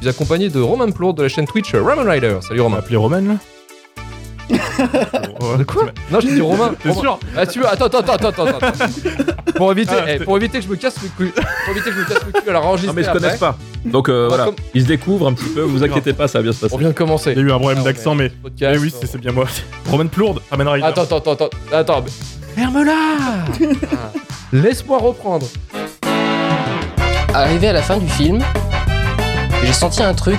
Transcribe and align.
suis 0.00 0.08
accompagné 0.08 0.48
de 0.48 0.60
Roman 0.60 0.90
Plourde 0.90 1.18
de 1.18 1.22
la 1.24 1.28
chaîne 1.28 1.46
Twitch 1.46 1.74
Roman 1.74 2.08
Rider. 2.10 2.38
Salut 2.46 2.62
m'a 2.68 2.78
appelé 2.78 2.96
Roman 2.96 3.20
là 3.20 3.34
De 5.58 5.62
quoi 5.64 5.84
Non, 6.10 6.18
je 6.20 6.26
t'ai 6.26 6.34
dit 6.34 6.40
Romain. 6.40 6.74
T'es 6.82 6.88
Romain. 6.88 7.00
sûr 7.00 7.18
Ah, 7.36 7.46
tu 7.46 7.60
veux 7.60 7.66
Attends, 7.68 7.86
attends, 7.86 7.98
attends, 8.00 8.28
attends, 8.28 8.46
attends. 8.46 8.84
Pour 9.54 9.70
éviter, 9.72 9.94
Ah, 9.96 10.04
eh, 10.08 10.18
pour 10.24 10.36
éviter 10.38 10.58
que 10.58 10.64
je 10.64 10.68
me 10.70 10.76
casse 10.76 10.96
le 11.02 11.08
cul. 11.16 11.32
Pour 11.32 11.72
éviter 11.76 11.90
que 11.90 11.96
je 11.96 12.00
me 12.00 12.04
casse 12.06 12.24
le 12.26 12.32
cul, 12.40 12.48
alors 12.50 12.66
enregistre. 12.66 12.92
Non 12.92 12.96
mais 12.96 13.02
ils 13.02 13.06
se 13.06 13.12
connaissent 13.12 13.38
pas. 13.38 13.56
Donc 13.84 14.08
euh, 14.08 14.26
voilà, 14.28 14.48
ils 14.74 14.82
se 14.82 14.86
découvrent 14.86 15.28
un 15.28 15.32
petit 15.34 15.48
peu, 15.54 15.60
vous 15.62 15.84
inquiétez 15.84 16.12
pas, 16.14 16.26
ça 16.28 16.38
va 16.38 16.42
bien 16.42 16.52
se 16.52 16.60
passer. 16.60 16.74
On 16.74 16.78
vient 16.78 16.88
de 16.88 16.94
commencer. 16.94 17.32
Il 17.32 17.38
y 17.38 17.40
a 17.40 17.44
eu 17.44 17.52
un 17.52 17.58
problème 17.58 17.78
Ah, 17.82 17.84
d'accent, 17.84 18.14
mais. 18.14 18.30
Podcast. 18.30 18.74
Eh 18.76 18.82
oui, 18.82 18.92
c'est 18.98 19.06
c'est 19.06 19.18
bien 19.18 19.32
moi. 19.32 19.44
Roman 19.90 20.06
Plourde, 20.08 20.40
Roman 20.50 20.72
Rider. 20.72 20.86
Attends, 20.86 21.02
attends, 21.02 21.16
attends, 21.18 21.32
attends, 21.34 21.76
attends. 21.76 22.02
mais- 22.04 22.60
Ferme-la 22.62 22.92
Ah. 23.92 24.10
Laisse-moi 24.52 24.98
reprendre. 24.98 25.46
Arrivé 27.32 27.68
à 27.68 27.72
la 27.72 27.82
fin 27.82 27.98
du 27.98 28.08
film, 28.08 28.40
j'ai 29.62 29.72
senti 29.72 30.02
un 30.02 30.14
truc 30.14 30.38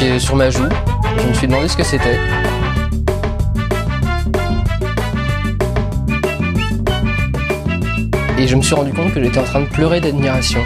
et 0.00 0.18
sur 0.18 0.36
ma 0.36 0.50
joue. 0.50 0.68
Je 1.18 1.26
me 1.26 1.34
suis 1.34 1.46
demandé 1.46 1.68
ce 1.68 1.76
que 1.76 1.82
c'était. 1.82 2.18
Et 8.38 8.46
je 8.46 8.54
me 8.54 8.62
suis 8.62 8.74
rendu 8.74 8.92
compte 8.92 9.12
que 9.12 9.22
j'étais 9.22 9.40
en 9.40 9.44
train 9.44 9.60
de 9.60 9.66
pleurer 9.66 10.00
d'admiration 10.00 10.62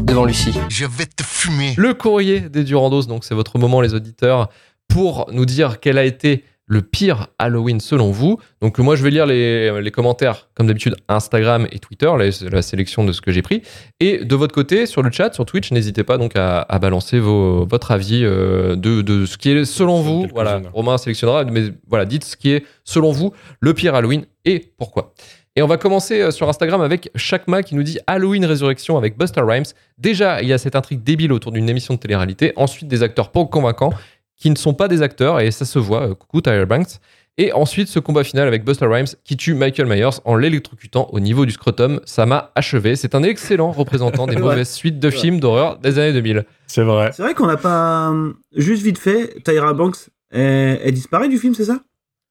devant 0.00 0.24
Lucie. 0.24 0.54
Je 0.68 0.86
vais 0.86 1.06
te 1.06 1.24
fumer. 1.24 1.74
Le 1.76 1.94
courrier 1.94 2.40
des 2.40 2.62
Durandos, 2.62 3.02
donc 3.02 3.24
c'est 3.24 3.34
votre 3.34 3.58
moment, 3.58 3.80
les 3.80 3.94
auditeurs, 3.94 4.48
pour 4.88 5.26
nous 5.32 5.46
dire 5.46 5.80
quel 5.80 5.98
a 5.98 6.04
été 6.04 6.44
le 6.66 6.82
pire 6.82 7.28
Halloween 7.38 7.80
selon 7.80 8.10
vous. 8.10 8.38
Donc 8.62 8.78
moi, 8.78 8.96
je 8.96 9.02
vais 9.02 9.10
lire 9.10 9.26
les, 9.26 9.82
les 9.82 9.90
commentaires, 9.90 10.48
comme 10.54 10.66
d'habitude, 10.66 10.96
Instagram 11.08 11.66
et 11.70 11.78
Twitter, 11.78 12.10
la, 12.16 12.48
la 12.50 12.62
sélection 12.62 13.04
de 13.04 13.12
ce 13.12 13.20
que 13.20 13.32
j'ai 13.32 13.42
pris. 13.42 13.62
Et 14.00 14.24
de 14.24 14.34
votre 14.34 14.54
côté, 14.54 14.86
sur 14.86 15.02
le 15.02 15.10
chat, 15.10 15.34
sur 15.34 15.44
Twitch, 15.44 15.70
n'hésitez 15.72 16.04
pas 16.04 16.16
donc 16.16 16.36
à, 16.36 16.60
à 16.60 16.78
balancer 16.78 17.18
vos, 17.18 17.66
votre 17.66 17.90
avis 17.90 18.24
euh, 18.24 18.76
de, 18.76 19.02
de 19.02 19.26
ce 19.26 19.36
qui 19.36 19.50
est 19.50 19.64
selon 19.64 20.00
vous. 20.00 20.26
Voilà, 20.32 20.62
Romain 20.72 20.96
sélectionnera, 20.96 21.44
mais 21.44 21.64
voilà, 21.86 22.06
dites 22.06 22.24
ce 22.24 22.36
qui 22.36 22.52
est 22.52 22.64
selon 22.84 23.12
vous 23.12 23.32
le 23.60 23.74
pire 23.74 23.94
Halloween 23.94 24.24
et 24.44 24.72
pourquoi. 24.78 25.12
Et 25.56 25.62
on 25.62 25.68
va 25.68 25.76
commencer 25.76 26.20
euh, 26.20 26.30
sur 26.32 26.48
Instagram 26.48 26.80
avec 26.80 27.10
Chakma 27.14 27.62
qui 27.62 27.76
nous 27.76 27.84
dit 27.84 28.00
Halloween 28.08 28.44
Résurrection 28.44 28.98
avec 28.98 29.16
Buster 29.16 29.42
Rhymes. 29.42 29.66
Déjà, 29.98 30.42
il 30.42 30.48
y 30.48 30.52
a 30.52 30.58
cette 30.58 30.74
intrigue 30.74 31.04
débile 31.04 31.32
autour 31.32 31.52
d'une 31.52 31.68
émission 31.68 31.94
de 31.94 32.00
télé-réalité. 32.00 32.52
Ensuite, 32.56 32.88
des 32.88 33.04
acteurs 33.04 33.30
peu 33.30 33.44
convaincants 33.44 33.92
qui 34.36 34.50
ne 34.50 34.56
sont 34.56 34.74
pas 34.74 34.88
des 34.88 35.02
acteurs 35.02 35.40
et 35.40 35.50
ça 35.50 35.64
se 35.64 35.78
voit. 35.78 36.08
euh, 36.10 36.14
coucou 36.14 36.40
Tyler 36.40 36.66
Banks. 36.66 36.98
Et 37.36 37.52
ensuite, 37.52 37.88
ce 37.88 37.98
combat 37.98 38.22
final 38.22 38.46
avec 38.46 38.64
Buster 38.64 38.86
Rhymes 38.86 39.08
qui 39.24 39.36
tue 39.36 39.54
Michael 39.54 39.88
Myers 39.88 40.20
en 40.24 40.36
l'électrocutant 40.36 41.08
au 41.10 41.18
niveau 41.18 41.46
du 41.46 41.52
scrotum. 41.52 42.00
Ça 42.04 42.26
m'a 42.26 42.52
achevé. 42.54 42.94
C'est 42.94 43.16
un 43.16 43.24
excellent 43.24 43.72
représentant 43.72 44.26
des 44.28 44.34
Ouais. 44.36 44.40
mauvaises 44.42 44.70
suites 44.70 45.00
de 45.00 45.10
films 45.10 45.40
d'horreur 45.40 45.78
des 45.78 45.98
années 45.98 46.12
2000. 46.12 46.44
C'est 46.68 46.84
vrai. 46.84 47.10
C'est 47.12 47.22
vrai 47.24 47.34
qu'on 47.34 47.46
n'a 47.48 47.56
pas. 47.56 48.10
euh, 48.12 48.32
Juste 48.56 48.82
vite 48.84 48.98
fait, 48.98 49.42
Tyra 49.42 49.72
Banks, 49.74 49.96
elle, 50.30 50.80
elle 50.84 50.94
disparaît 50.94 51.28
du 51.28 51.38
film, 51.38 51.54
c'est 51.54 51.64
ça? 51.64 51.80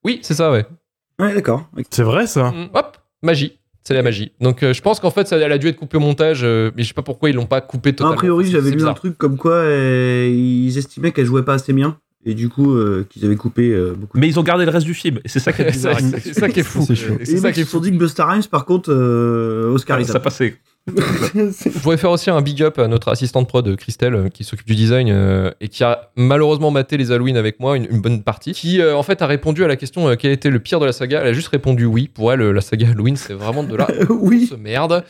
Oui, 0.06 0.20
c'est 0.24 0.36
ça, 0.36 0.52
ouais. 0.52 0.66
Ouais, 1.20 1.34
d'accord. 1.34 1.68
C'est 1.90 2.04
vrai 2.04 2.26
ça. 2.26 2.52
Mm, 2.52 2.70
Hop, 2.74 2.98
magie. 3.22 3.60
C'est 3.84 3.94
la 3.94 4.02
magie. 4.02 4.32
Donc, 4.40 4.64
euh, 4.64 4.74
je 4.74 4.82
pense 4.82 5.00
qu'en 5.02 5.12
fait, 5.12 5.28
ça, 5.28 5.38
elle 5.38 5.52
a 5.52 5.58
dû 5.58 5.68
être 5.68 5.76
coupée 5.76 5.98
au 5.98 6.02
montage, 6.02 6.42
euh, 6.44 6.72
mais 6.78 6.84
je 6.84 6.88
sais 6.88 6.94
pas 6.94 7.02
pourquoi 7.02 7.30
ils 7.30 7.36
l'ont 7.36 7.46
pas 7.46 7.60
coupé 7.62 7.92
totalement. 7.92 8.14
a 8.14 8.16
priori, 8.16 8.50
j'avais 8.50 8.72
lu 8.72 8.86
un 8.86 8.94
truc 8.94 9.18
comme 9.18 9.36
quoi 9.38 9.54
euh, 9.56 10.30
ils 10.32 10.78
estimaient 10.78 11.12
qu'elle 11.12 11.26
jouait 11.26 11.44
pas 11.44 11.56
assez 11.56 11.74
bien. 11.74 11.98
Et 12.26 12.34
du 12.36 12.48
coup, 12.48 12.74
euh, 12.76 13.06
qu'ils 13.10 13.26
avaient 13.26 13.36
coupé 13.36 13.70
euh, 13.74 13.94
beaucoup. 13.98 14.18
Mais 14.18 14.30
ils 14.30 14.40
ont 14.40 14.44
gardé 14.44 14.64
le 14.64 14.72
reste 14.72 14.86
du 14.86 14.94
film, 14.94 15.20
et 15.26 15.28
c'est 15.28 15.40
ça 15.40 15.52
qui 15.52 15.62
est 15.64 15.66
C'est 15.66 15.72
bizarre. 15.74 16.00
c'est 16.22 16.34
ça 16.34 16.48
qui 16.48 16.62
est 16.62 16.64
fou. 16.64 16.82
C'est 16.88 16.96
chaud. 16.96 17.16
Et 17.20 17.24
Et 17.30 17.38
ça 17.38 17.52
qui 17.52 17.60
est 17.60 17.66
se 17.66 17.70
sont 17.72 17.80
fou. 17.80 17.84
dit 17.84 17.92
que 17.92 17.98
Buster 17.98 18.24
Rhymes, 18.24 18.44
par 18.50 18.64
contre, 18.64 18.90
euh, 18.94 19.64
ça 19.68 19.74
Oscarisable. 19.76 20.22
passait. 20.24 20.56
Je 21.36 21.70
voudrais 21.80 21.96
faire 21.98 22.12
aussi 22.12 22.30
un 22.30 22.42
big 22.42 22.62
up 22.62 22.78
à 22.78 22.88
notre 22.90 23.08
assistante 23.10 23.48
prod 23.48 23.76
Christelle 23.78 24.16
euh, 24.16 24.28
qui 24.30 24.44
s'occupe 24.44 24.68
du 24.68 24.76
design 24.76 25.08
euh, 25.10 25.50
et 25.62 25.70
qui 25.70 25.82
a 25.84 26.10
malheureusement 26.18 26.72
maté 26.72 26.98
les 26.98 27.12
Halloween 27.14 27.38
avec 27.38 27.62
moi 27.62 27.78
une, 27.78 27.86
une 27.90 28.02
bonne 28.02 28.22
partie. 28.22 28.52
Qui 28.52 28.82
euh, 28.82 28.94
en 28.96 29.02
fait 29.04 29.22
a 29.22 29.28
répondu 29.28 29.64
à 29.64 29.68
la 29.70 29.78
question 29.78 30.10
euh, 30.10 30.16
quel 30.18 30.32
était 30.32 30.50
le 30.50 30.60
pire 30.60 30.82
de 30.82 30.86
la 30.86 30.92
saga. 30.92 31.22
Elle 31.22 31.28
a 31.28 31.34
juste 31.34 31.48
répondu 31.48 31.86
oui. 31.86 32.10
Pour 32.14 32.34
elle, 32.34 32.42
la 32.42 32.60
saga 32.62 32.90
Halloween 32.90 33.16
c'est 33.16 33.34
vraiment 33.34 33.64
de 33.64 33.76
la 33.78 33.88
oui. 34.10 34.52
merde. 34.60 35.06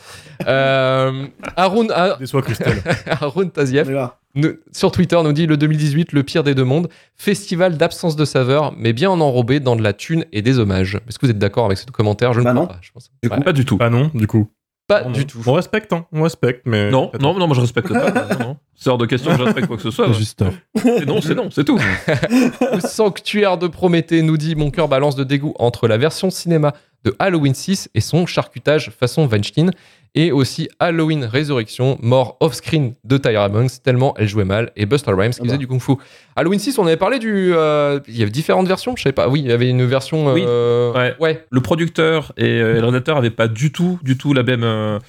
Euh, 0.46 1.26
Haroun, 1.56 1.90
Ha- 1.92 2.16
Déçois 2.20 2.42
Christelle. 2.42 2.80
Nous- 4.36 4.54
sur 4.72 4.90
Twitter 4.92 5.18
nous 5.24 5.32
dit 5.32 5.46
le 5.46 5.56
2018 5.56 6.12
le 6.12 6.22
pire 6.22 6.44
des 6.44 6.54
deux 6.54 6.64
mondes. 6.64 6.88
Festival 7.16 7.76
d'absence 7.76 8.14
de 8.16 8.24
saveur 8.24 8.72
mais 8.76 8.92
bien 8.92 9.10
en 9.10 9.20
enrobé 9.20 9.58
dans 9.60 9.74
de 9.76 9.82
la 9.82 9.92
thune 9.92 10.24
et 10.32 10.40
des 10.42 10.58
hommages. 10.60 11.00
Est-ce 11.08 11.18
que 11.18 11.26
vous 11.26 11.30
êtes 11.30 11.38
d'accord 11.38 11.66
avec 11.66 11.78
ce 11.78 11.86
commentaire? 11.86 12.32
Je 12.32 12.40
ne 12.40 12.44
Bah 12.44 12.50
crois 12.52 12.62
non. 12.62 12.68
pas. 12.68 12.78
Je 12.80 12.92
pense. 12.92 13.10
Du 13.22 13.28
Ouais, 13.28 13.36
coup. 13.36 13.42
Pas 13.42 13.52
du 13.52 13.64
tout. 13.64 13.78
Ah 13.80 13.90
non, 13.90 14.10
du 14.14 14.26
coup. 14.28 14.48
Pas 14.86 15.02
Non, 15.04 15.10
du 15.10 15.20
non. 15.20 15.26
tout. 15.26 15.42
On 15.46 15.52
respecte, 15.52 15.92
hein. 15.92 16.06
On 16.12 16.22
respecte, 16.22 16.62
mais. 16.66 16.90
Non, 16.90 17.10
non, 17.20 17.34
non, 17.38 17.46
moi 17.46 17.54
je 17.56 17.60
respecte 17.60 17.92
pas. 17.92 18.10
Non, 18.38 18.46
non. 18.46 18.56
C'est 18.74 18.90
hors 18.90 18.98
de 18.98 19.06
question 19.06 19.30
que 19.32 19.38
je 19.38 19.42
respecte 19.44 19.66
quoi 19.66 19.76
que 19.76 19.82
ce 19.82 19.90
soit. 19.90 20.08
C'est 20.08 20.14
juste. 20.14 20.44
C'est 20.76 21.06
non, 21.06 21.20
c'est 21.20 21.34
non, 21.34 21.48
c'est 21.50 21.64
tout. 21.64 21.78
Le 22.72 22.80
sanctuaire 22.80 23.56
de 23.56 23.66
Prométhée 23.68 24.22
nous 24.22 24.36
dit 24.36 24.54
Mon 24.56 24.70
cœur 24.70 24.88
balance 24.88 25.16
de 25.16 25.24
dégoût 25.24 25.54
entre 25.58 25.88
la 25.88 25.96
version 25.96 26.30
cinéma 26.30 26.74
de 27.04 27.14
Halloween 27.18 27.54
6 27.54 27.90
et 27.94 28.00
son 28.00 28.26
charcutage 28.26 28.90
façon 28.90 29.26
Weinstein. 29.26 29.70
Et 30.16 30.30
aussi 30.30 30.68
Halloween 30.78 31.24
Résurrection, 31.24 31.98
mort 32.00 32.36
off-screen 32.38 32.94
de 33.02 33.16
Tyra 33.18 33.48
Banks, 33.48 33.82
tellement 33.82 34.14
elle 34.16 34.28
jouait 34.28 34.44
mal. 34.44 34.70
Et 34.76 34.86
Buster 34.86 35.10
Rhymes 35.12 35.32
qui 35.32 35.38
Ah 35.40 35.42
bah. 35.42 35.48
faisait 35.48 35.58
du 35.58 35.66
kung-fu. 35.66 35.94
Halloween 36.36 36.60
6, 36.60 36.78
on 36.78 36.86
avait 36.86 36.96
parlé 36.96 37.18
du. 37.18 37.52
euh, 37.52 37.98
il 38.06 38.16
y 38.16 38.22
avait 38.22 38.30
différentes 38.30 38.68
versions, 38.68 38.94
je 38.96 39.02
sais 39.02 39.12
pas. 39.12 39.28
Oui, 39.28 39.40
il 39.40 39.48
y 39.48 39.52
avait 39.52 39.68
une 39.68 39.84
version. 39.84 40.32
Oui. 40.32 40.44
euh, 40.46 40.92
Ouais. 40.92 41.14
ouais. 41.18 41.44
Le 41.50 41.60
producteur 41.60 42.32
et 42.36 42.44
euh, 42.60 42.74
le 42.74 42.80
réalisateur 42.80 43.16
avaient 43.16 43.30
pas 43.30 43.48
du 43.48 43.72
tout, 43.72 43.98
du 44.04 44.16
tout 44.16 44.34
la 44.34 44.44
même 44.44 45.00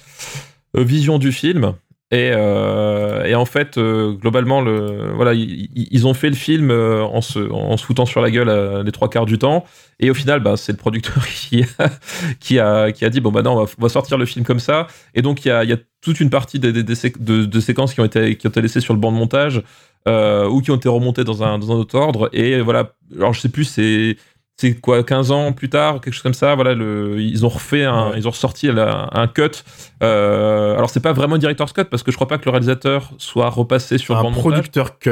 vision 0.74 1.18
du 1.18 1.30
film. 1.32 1.74
Et, 2.12 2.30
euh, 2.32 3.24
et 3.24 3.34
en 3.34 3.46
fait, 3.46 3.78
euh, 3.78 4.12
globalement, 4.12 4.60
le, 4.60 5.12
voilà, 5.12 5.34
ils, 5.34 6.06
ont 6.06 6.14
fait 6.14 6.28
le 6.28 6.36
film 6.36 6.70
euh, 6.70 7.02
en, 7.02 7.20
se, 7.20 7.50
en 7.50 7.76
se 7.76 7.84
foutant 7.84 8.06
sur 8.06 8.20
la 8.20 8.30
gueule 8.30 8.84
les 8.84 8.92
trois 8.92 9.10
quarts 9.10 9.26
du 9.26 9.38
temps. 9.38 9.64
Et 9.98 10.08
au 10.08 10.14
final, 10.14 10.38
bah, 10.38 10.56
c'est 10.56 10.70
le 10.70 10.78
producteur 10.78 11.26
qui 11.26 11.64
a, 11.78 11.90
qui, 12.38 12.60
a, 12.60 12.92
qui 12.92 13.04
a 13.04 13.10
dit 13.10 13.20
bon, 13.20 13.32
bah 13.32 13.42
non, 13.42 13.60
on 13.60 13.82
va, 13.82 13.88
sortir 13.88 14.18
le 14.18 14.26
film 14.26 14.44
comme 14.44 14.60
ça. 14.60 14.86
Et 15.14 15.22
donc, 15.22 15.44
il 15.44 15.48
y 15.48 15.50
a, 15.50 15.64
y 15.64 15.72
a 15.72 15.78
toute 16.00 16.20
une 16.20 16.30
partie 16.30 16.60
de, 16.60 16.94
séquences 17.60 17.92
qui 17.92 18.00
ont, 18.00 18.04
été, 18.04 18.36
qui 18.36 18.46
ont 18.46 18.50
été 18.50 18.62
laissées 18.62 18.80
sur 18.80 18.94
le 18.94 19.00
banc 19.00 19.10
de 19.10 19.16
montage 19.16 19.62
ou 20.06 20.60
qui 20.60 20.70
ont 20.70 20.76
été 20.76 20.88
remontées 20.88 21.24
dans 21.24 21.42
un, 21.42 21.58
dans 21.58 21.72
un 21.72 21.76
autre 21.76 21.98
ordre. 21.98 22.30
Et 22.32 22.60
voilà, 22.60 22.92
alors 23.16 23.32
je 23.32 23.40
sais 23.40 23.48
plus, 23.48 23.64
c'est 23.64 24.16
c'est 24.58 24.74
quoi 24.80 25.02
15 25.04 25.30
ans 25.32 25.52
plus 25.52 25.68
tard 25.68 26.00
quelque 26.00 26.14
chose 26.14 26.22
comme 26.22 26.32
ça 26.34 26.54
voilà 26.54 26.74
le, 26.74 27.20
ils 27.20 27.44
ont 27.44 27.48
refait 27.50 27.84
un, 27.84 28.10
Ouais. 28.10 28.14
ils 28.18 28.26
ont 28.26 28.30
ressorti 28.30 28.68
un 28.70 29.26
cut 29.28 29.50
euh, 30.02 30.74
alors 30.76 30.90
c'est 30.90 31.00
pas 31.00 31.12
vraiment 31.12 31.38
director's 31.38 31.72
cut 31.72 31.84
parce 31.84 32.02
que 32.02 32.10
je 32.10 32.16
crois 32.16 32.28
pas 32.28 32.38
que 32.38 32.44
le 32.46 32.50
réalisateur 32.50 33.10
soit 33.18 33.48
repassé 33.48 33.98
sur 33.98 34.16
Un 34.16 34.22
montage 34.22 34.38
producteur 34.40 34.98
cut. 34.98 35.10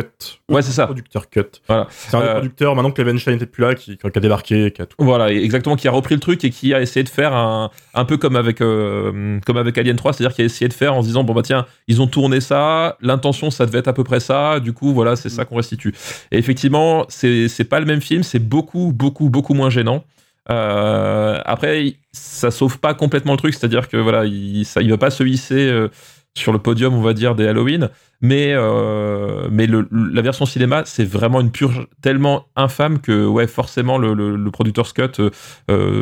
ouais 0.50 0.62
c'est 0.62 0.72
ça 0.72 0.86
Producteur 0.86 1.28
cut. 1.30 1.42
Voilà. 1.68 1.86
C'est 1.90 2.16
un 2.16 2.20
Euh, 2.20 2.32
producteurs, 2.34 2.74
maintenant 2.74 2.90
que 2.90 3.00
Levenstein 3.02 3.32
n'était 3.34 3.46
plus 3.46 3.62
là, 3.62 3.74
qui, 3.74 3.96
qui 3.96 4.06
a 4.06 4.20
débarqué, 4.20 4.70
qui 4.72 4.82
a 4.82 4.86
tout. 4.86 4.96
voilà 4.98 5.30
exactement 5.32 5.76
qui 5.76 5.88
a 5.88 5.90
repris 5.90 6.14
le 6.14 6.20
truc 6.20 6.44
et 6.44 6.50
qui 6.50 6.72
a 6.74 6.80
essayé 6.80 7.02
de 7.02 7.08
faire 7.08 7.34
un, 7.34 7.70
un 7.94 8.04
peu 8.04 8.16
comme 8.16 8.36
avec 8.36 8.60
euh, 8.60 9.38
comme 9.46 9.56
avec 9.56 9.76
Alien 9.78 9.96
3 9.96 10.12
c'est-à-dire 10.14 10.34
qui 10.34 10.42
a 10.42 10.44
essayé 10.44 10.68
de 10.68 10.72
faire 10.74 10.94
en 10.94 11.02
se 11.02 11.06
disant 11.08 11.24
bon 11.24 11.32
bah 11.34 11.42
tiens 11.42 11.66
ils 11.88 12.00
ont 12.02 12.06
tourné 12.06 12.40
ça 12.40 12.96
l'intention 13.00 13.50
ça 13.50 13.66
devait 13.66 13.78
être 13.78 13.88
à 13.88 13.92
peu 13.92 14.04
près 14.04 14.20
ça 14.20 14.60
du 14.60 14.72
coup 14.72 14.92
voilà 14.94 15.16
c'est 15.16 15.28
ça 15.28 15.44
qu'on 15.44 15.56
restitue 15.56 15.94
et 16.30 16.38
effectivement 16.38 17.04
c'est 17.08 17.48
c'est 17.48 17.64
pas 17.64 17.80
le 17.80 17.86
même 17.86 18.00
film 18.00 18.22
c'est 18.22 18.38
beaucoup 18.38 18.92
beaucoup 18.94 19.30
beaucoup 19.34 19.54
moins 19.54 19.70
gênant 19.70 20.04
Euh, 20.50 21.40
après, 21.46 21.94
ça 22.12 22.50
sauve 22.50 22.78
pas 22.78 22.92
complètement 22.92 23.32
le 23.32 23.38
truc, 23.38 23.54
c'est-à-dire 23.54 23.88
que 23.88 23.96
voilà, 23.96 24.26
il, 24.26 24.66
ça, 24.66 24.82
il 24.82 24.90
va 24.90 24.98
pas 24.98 25.10
se 25.10 25.24
hisser 25.24 25.70
euh, 25.70 25.88
sur 26.34 26.52
le 26.52 26.58
podium, 26.58 26.92
on 26.92 27.00
va 27.00 27.14
dire, 27.14 27.34
des 27.34 27.46
Halloween, 27.46 27.88
mais 28.20 28.52
euh, 28.52 29.48
mais 29.50 29.66
la 29.66 30.20
version 30.20 30.44
cinéma, 30.44 30.82
c'est 30.84 31.06
vraiment 31.06 31.40
une 31.40 31.50
purge 31.50 31.86
tellement 32.02 32.44
infâme 32.56 33.00
que 33.00 33.24
ouais, 33.24 33.46
forcément 33.46 33.96
le, 33.96 34.50
producteur 34.50 34.86
Scott 34.86 35.18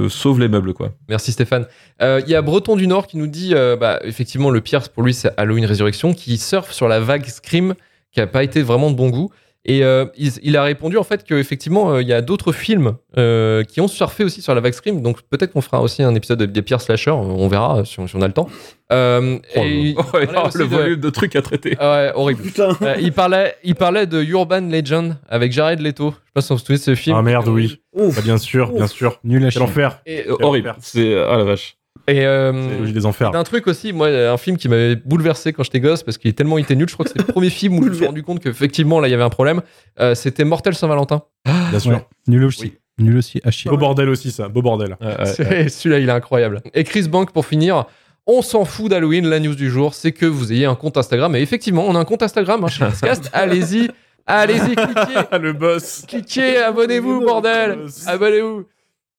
sauve 0.08 0.40
les 0.40 0.48
meubles 0.48 0.74
quoi. 0.74 0.90
Merci 1.08 1.30
Stéphane. 1.30 1.66
Il 2.00 2.28
y 2.28 2.34
a 2.34 2.42
Breton 2.42 2.74
du 2.74 2.88
Nord 2.88 3.06
qui 3.06 3.18
nous 3.18 3.28
dit 3.28 3.54
bah, 3.54 4.00
effectivement, 4.02 4.50
le 4.50 4.60
pire 4.60 4.82
pour 4.88 5.04
lui, 5.04 5.14
c'est 5.14 5.30
Halloween 5.36 5.66
Résurrection, 5.66 6.14
qui 6.14 6.36
surfe 6.36 6.72
sur 6.72 6.88
la 6.88 6.98
vague 6.98 7.26
Scream, 7.26 7.74
qui 8.10 8.20
a 8.20 8.26
pas 8.26 8.42
été 8.42 8.60
vraiment 8.62 8.90
de 8.90 8.96
bon 8.96 9.10
goût. 9.10 9.30
Et 9.64 9.84
euh, 9.84 10.06
il, 10.16 10.32
il 10.42 10.56
a 10.56 10.64
répondu 10.64 10.96
en 10.98 11.04
fait 11.04 11.22
qu'effectivement, 11.22 11.92
euh, 11.92 12.02
il 12.02 12.08
y 12.08 12.12
a 12.12 12.20
d'autres 12.20 12.50
films 12.50 12.96
euh, 13.16 13.62
qui 13.62 13.80
ont 13.80 13.86
surfé 13.86 14.24
aussi 14.24 14.42
sur 14.42 14.52
la 14.56 14.60
vague 14.60 14.72
Scream. 14.72 15.02
Donc 15.02 15.22
peut-être 15.22 15.52
qu'on 15.52 15.60
fera 15.60 15.80
aussi 15.80 16.02
un 16.02 16.12
épisode 16.16 16.42
des 16.42 16.62
pires 16.62 16.80
slashers, 16.80 17.12
on 17.12 17.46
verra 17.46 17.78
euh, 17.78 17.84
si 17.84 18.00
on, 18.00 18.08
si 18.08 18.16
on 18.16 18.22
a 18.22 18.26
le 18.26 18.32
temps. 18.32 18.48
Euh, 18.92 19.38
et 19.54 19.60
il 19.90 19.94
Oh, 19.96 20.02
ouais, 20.16 20.26
parlait 20.26 20.48
aussi 20.48 20.58
le 20.58 20.64
de- 20.64 20.68
volume 20.74 21.00
de 21.00 21.10
trucs 21.10 21.36
à 21.36 21.42
traiter. 21.42 21.76
Ah 21.78 21.92
ouais, 21.92 22.12
horrible. 22.16 22.42
Putain. 22.42 22.76
Euh, 22.82 22.96
il, 23.00 23.12
parlait, 23.12 23.54
il 23.62 23.76
parlait 23.76 24.06
de 24.06 24.20
Urban 24.20 24.62
Legend 24.68 25.16
avec 25.28 25.52
Jared 25.52 25.78
Leto. 25.80 26.10
Je 26.10 26.14
sais 26.16 26.32
pas 26.34 26.40
si 26.40 26.50
on 26.52 26.58
se 26.58 26.64
souvient 26.64 26.78
de 26.78 26.82
ce 26.82 26.94
film. 26.96 27.16
Ah 27.16 27.22
merde, 27.22 27.46
oui. 27.46 27.80
Ouf. 27.92 28.16
Bah, 28.16 28.22
bien 28.24 28.38
sûr, 28.38 28.72
bien 28.72 28.88
sûr. 28.88 29.20
Nul 29.22 29.42
à 29.42 29.50
Quel 29.50 29.52
chier. 29.52 29.62
enfer. 29.62 30.00
Et, 30.06 30.26
Euh, 30.28 30.36
horrible. 30.40 30.74
C'est 30.80 31.14
ah 31.16 31.36
la 31.36 31.44
vache. 31.44 31.76
Et, 32.08 32.26
euh, 32.26 32.86
C'est 32.86 32.92
des 32.92 33.06
enfers. 33.06 33.30
d'un 33.30 33.44
truc 33.44 33.66
aussi, 33.66 33.92
moi, 33.92 34.08
un 34.08 34.36
film 34.36 34.56
qui 34.56 34.68
m'avait 34.68 34.96
bouleversé 34.96 35.52
quand 35.52 35.62
j'étais 35.62 35.80
gosse 35.80 36.02
parce 36.02 36.18
qu'il 36.18 36.28
est 36.28 36.34
tellement 36.34 36.58
il 36.58 36.62
était 36.62 36.74
nul. 36.74 36.88
Je 36.88 36.94
crois 36.94 37.04
que 37.04 37.10
c'était 37.10 37.24
le 37.26 37.32
premier 37.32 37.50
film 37.60 37.78
où 37.78 37.84
je 37.84 37.88
me 37.90 37.94
suis 37.94 38.06
rendu 38.06 38.22
compte 38.22 38.40
qu'effectivement 38.40 39.00
là 39.00 39.08
il 39.08 39.10
y 39.10 39.14
avait 39.14 39.22
un 39.22 39.28
problème. 39.30 39.62
Euh, 40.00 40.14
c'était 40.14 40.44
Mortel 40.44 40.74
Saint-Valentin. 40.74 41.22
Bien 41.70 41.78
sûr. 41.78 41.92
Ouais. 41.92 42.06
Nul 42.28 42.44
aussi. 42.44 42.62
Oui. 42.64 43.04
Nul 43.06 43.16
aussi 43.16 43.40
à 43.44 43.50
chier. 43.50 43.70
Beau 43.70 43.76
bordel 43.78 44.08
aussi, 44.08 44.30
ça. 44.30 44.48
Beau 44.48 44.62
bordel. 44.62 44.96
C'est- 45.24 45.68
Celui-là 45.68 45.98
il 46.00 46.08
est 46.08 46.12
incroyable. 46.12 46.60
Et 46.74 46.84
Chris 46.84 47.08
Bank 47.08 47.32
pour 47.32 47.46
finir. 47.46 47.84
On 48.26 48.40
s'en 48.40 48.64
fout 48.64 48.88
d'Halloween. 48.90 49.26
La 49.26 49.40
news 49.40 49.56
du 49.56 49.68
jour, 49.68 49.94
c'est 49.94 50.12
que 50.12 50.26
vous 50.26 50.52
ayez 50.52 50.64
un 50.66 50.76
compte 50.76 50.96
Instagram. 50.96 51.34
Et 51.34 51.40
effectivement, 51.40 51.84
on 51.88 51.96
a 51.96 51.98
un 51.98 52.04
compte 52.04 52.22
Instagram 52.22 52.62
hein, 52.62 52.68
chez 52.68 52.84
Nextcast. 52.84 53.30
Allez-y, 53.32 53.88
allez-y, 54.26 54.76
cliquez, 54.76 55.20
Ah, 55.32 55.38
le 55.42 55.52
boss. 55.52 56.04
cliquez, 56.06 56.58
abonnez-vous, 56.58 57.20
bordel, 57.22 57.78
abonnez-vous. 58.06 58.64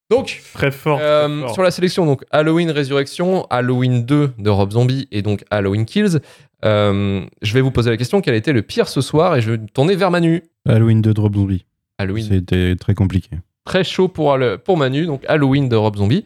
Donc, 0.10 0.42
Très 0.54 0.72
fort. 0.72 1.00
euh, 1.02 1.28
très 1.28 1.40
fort. 1.48 1.54
sur 1.54 1.64
la 1.64 1.72
sélection, 1.72 2.06
donc 2.06 2.24
Halloween 2.32 2.70
Résurrection, 2.72 3.46
Halloween 3.50 4.06
2 4.06 4.32
de 4.38 4.50
Rob 4.50 4.72
Zombie 4.72 5.08
et 5.12 5.22
donc 5.22 5.44
Halloween 5.50 5.86
Kills. 5.86 6.20
euh, 6.66 7.22
je 7.42 7.54
vais 7.54 7.62
vous 7.62 7.72
poser 7.72 7.90
la 7.90 7.98
question 7.98 8.22
quel 8.22 8.34
a 8.34 8.38
été 8.38 8.52
le 8.54 8.62
pire 8.62 8.88
ce 8.88 9.02
soir 9.02 9.36
et 9.36 9.42
je 9.42 9.52
vais 9.52 9.58
me 9.58 9.68
tourner 9.68 9.96
vers 9.96 10.12
Manu. 10.12 10.44
Halloween 10.68 11.02
2 11.02 11.14
Drop 11.14 11.34
Zombie. 11.36 11.66
Halloween 11.98 12.26
C'était 12.30 12.76
très 12.76 12.94
compliqué. 12.94 13.30
très 13.66 13.84
chaud 13.84 14.08
pour, 14.08 14.38
pour 14.66 14.78
Manu, 14.78 15.06
donc 15.06 15.24
Halloween 15.28 15.70
de 15.70 15.76
Rob 15.76 15.96
Zombie. 15.96 16.26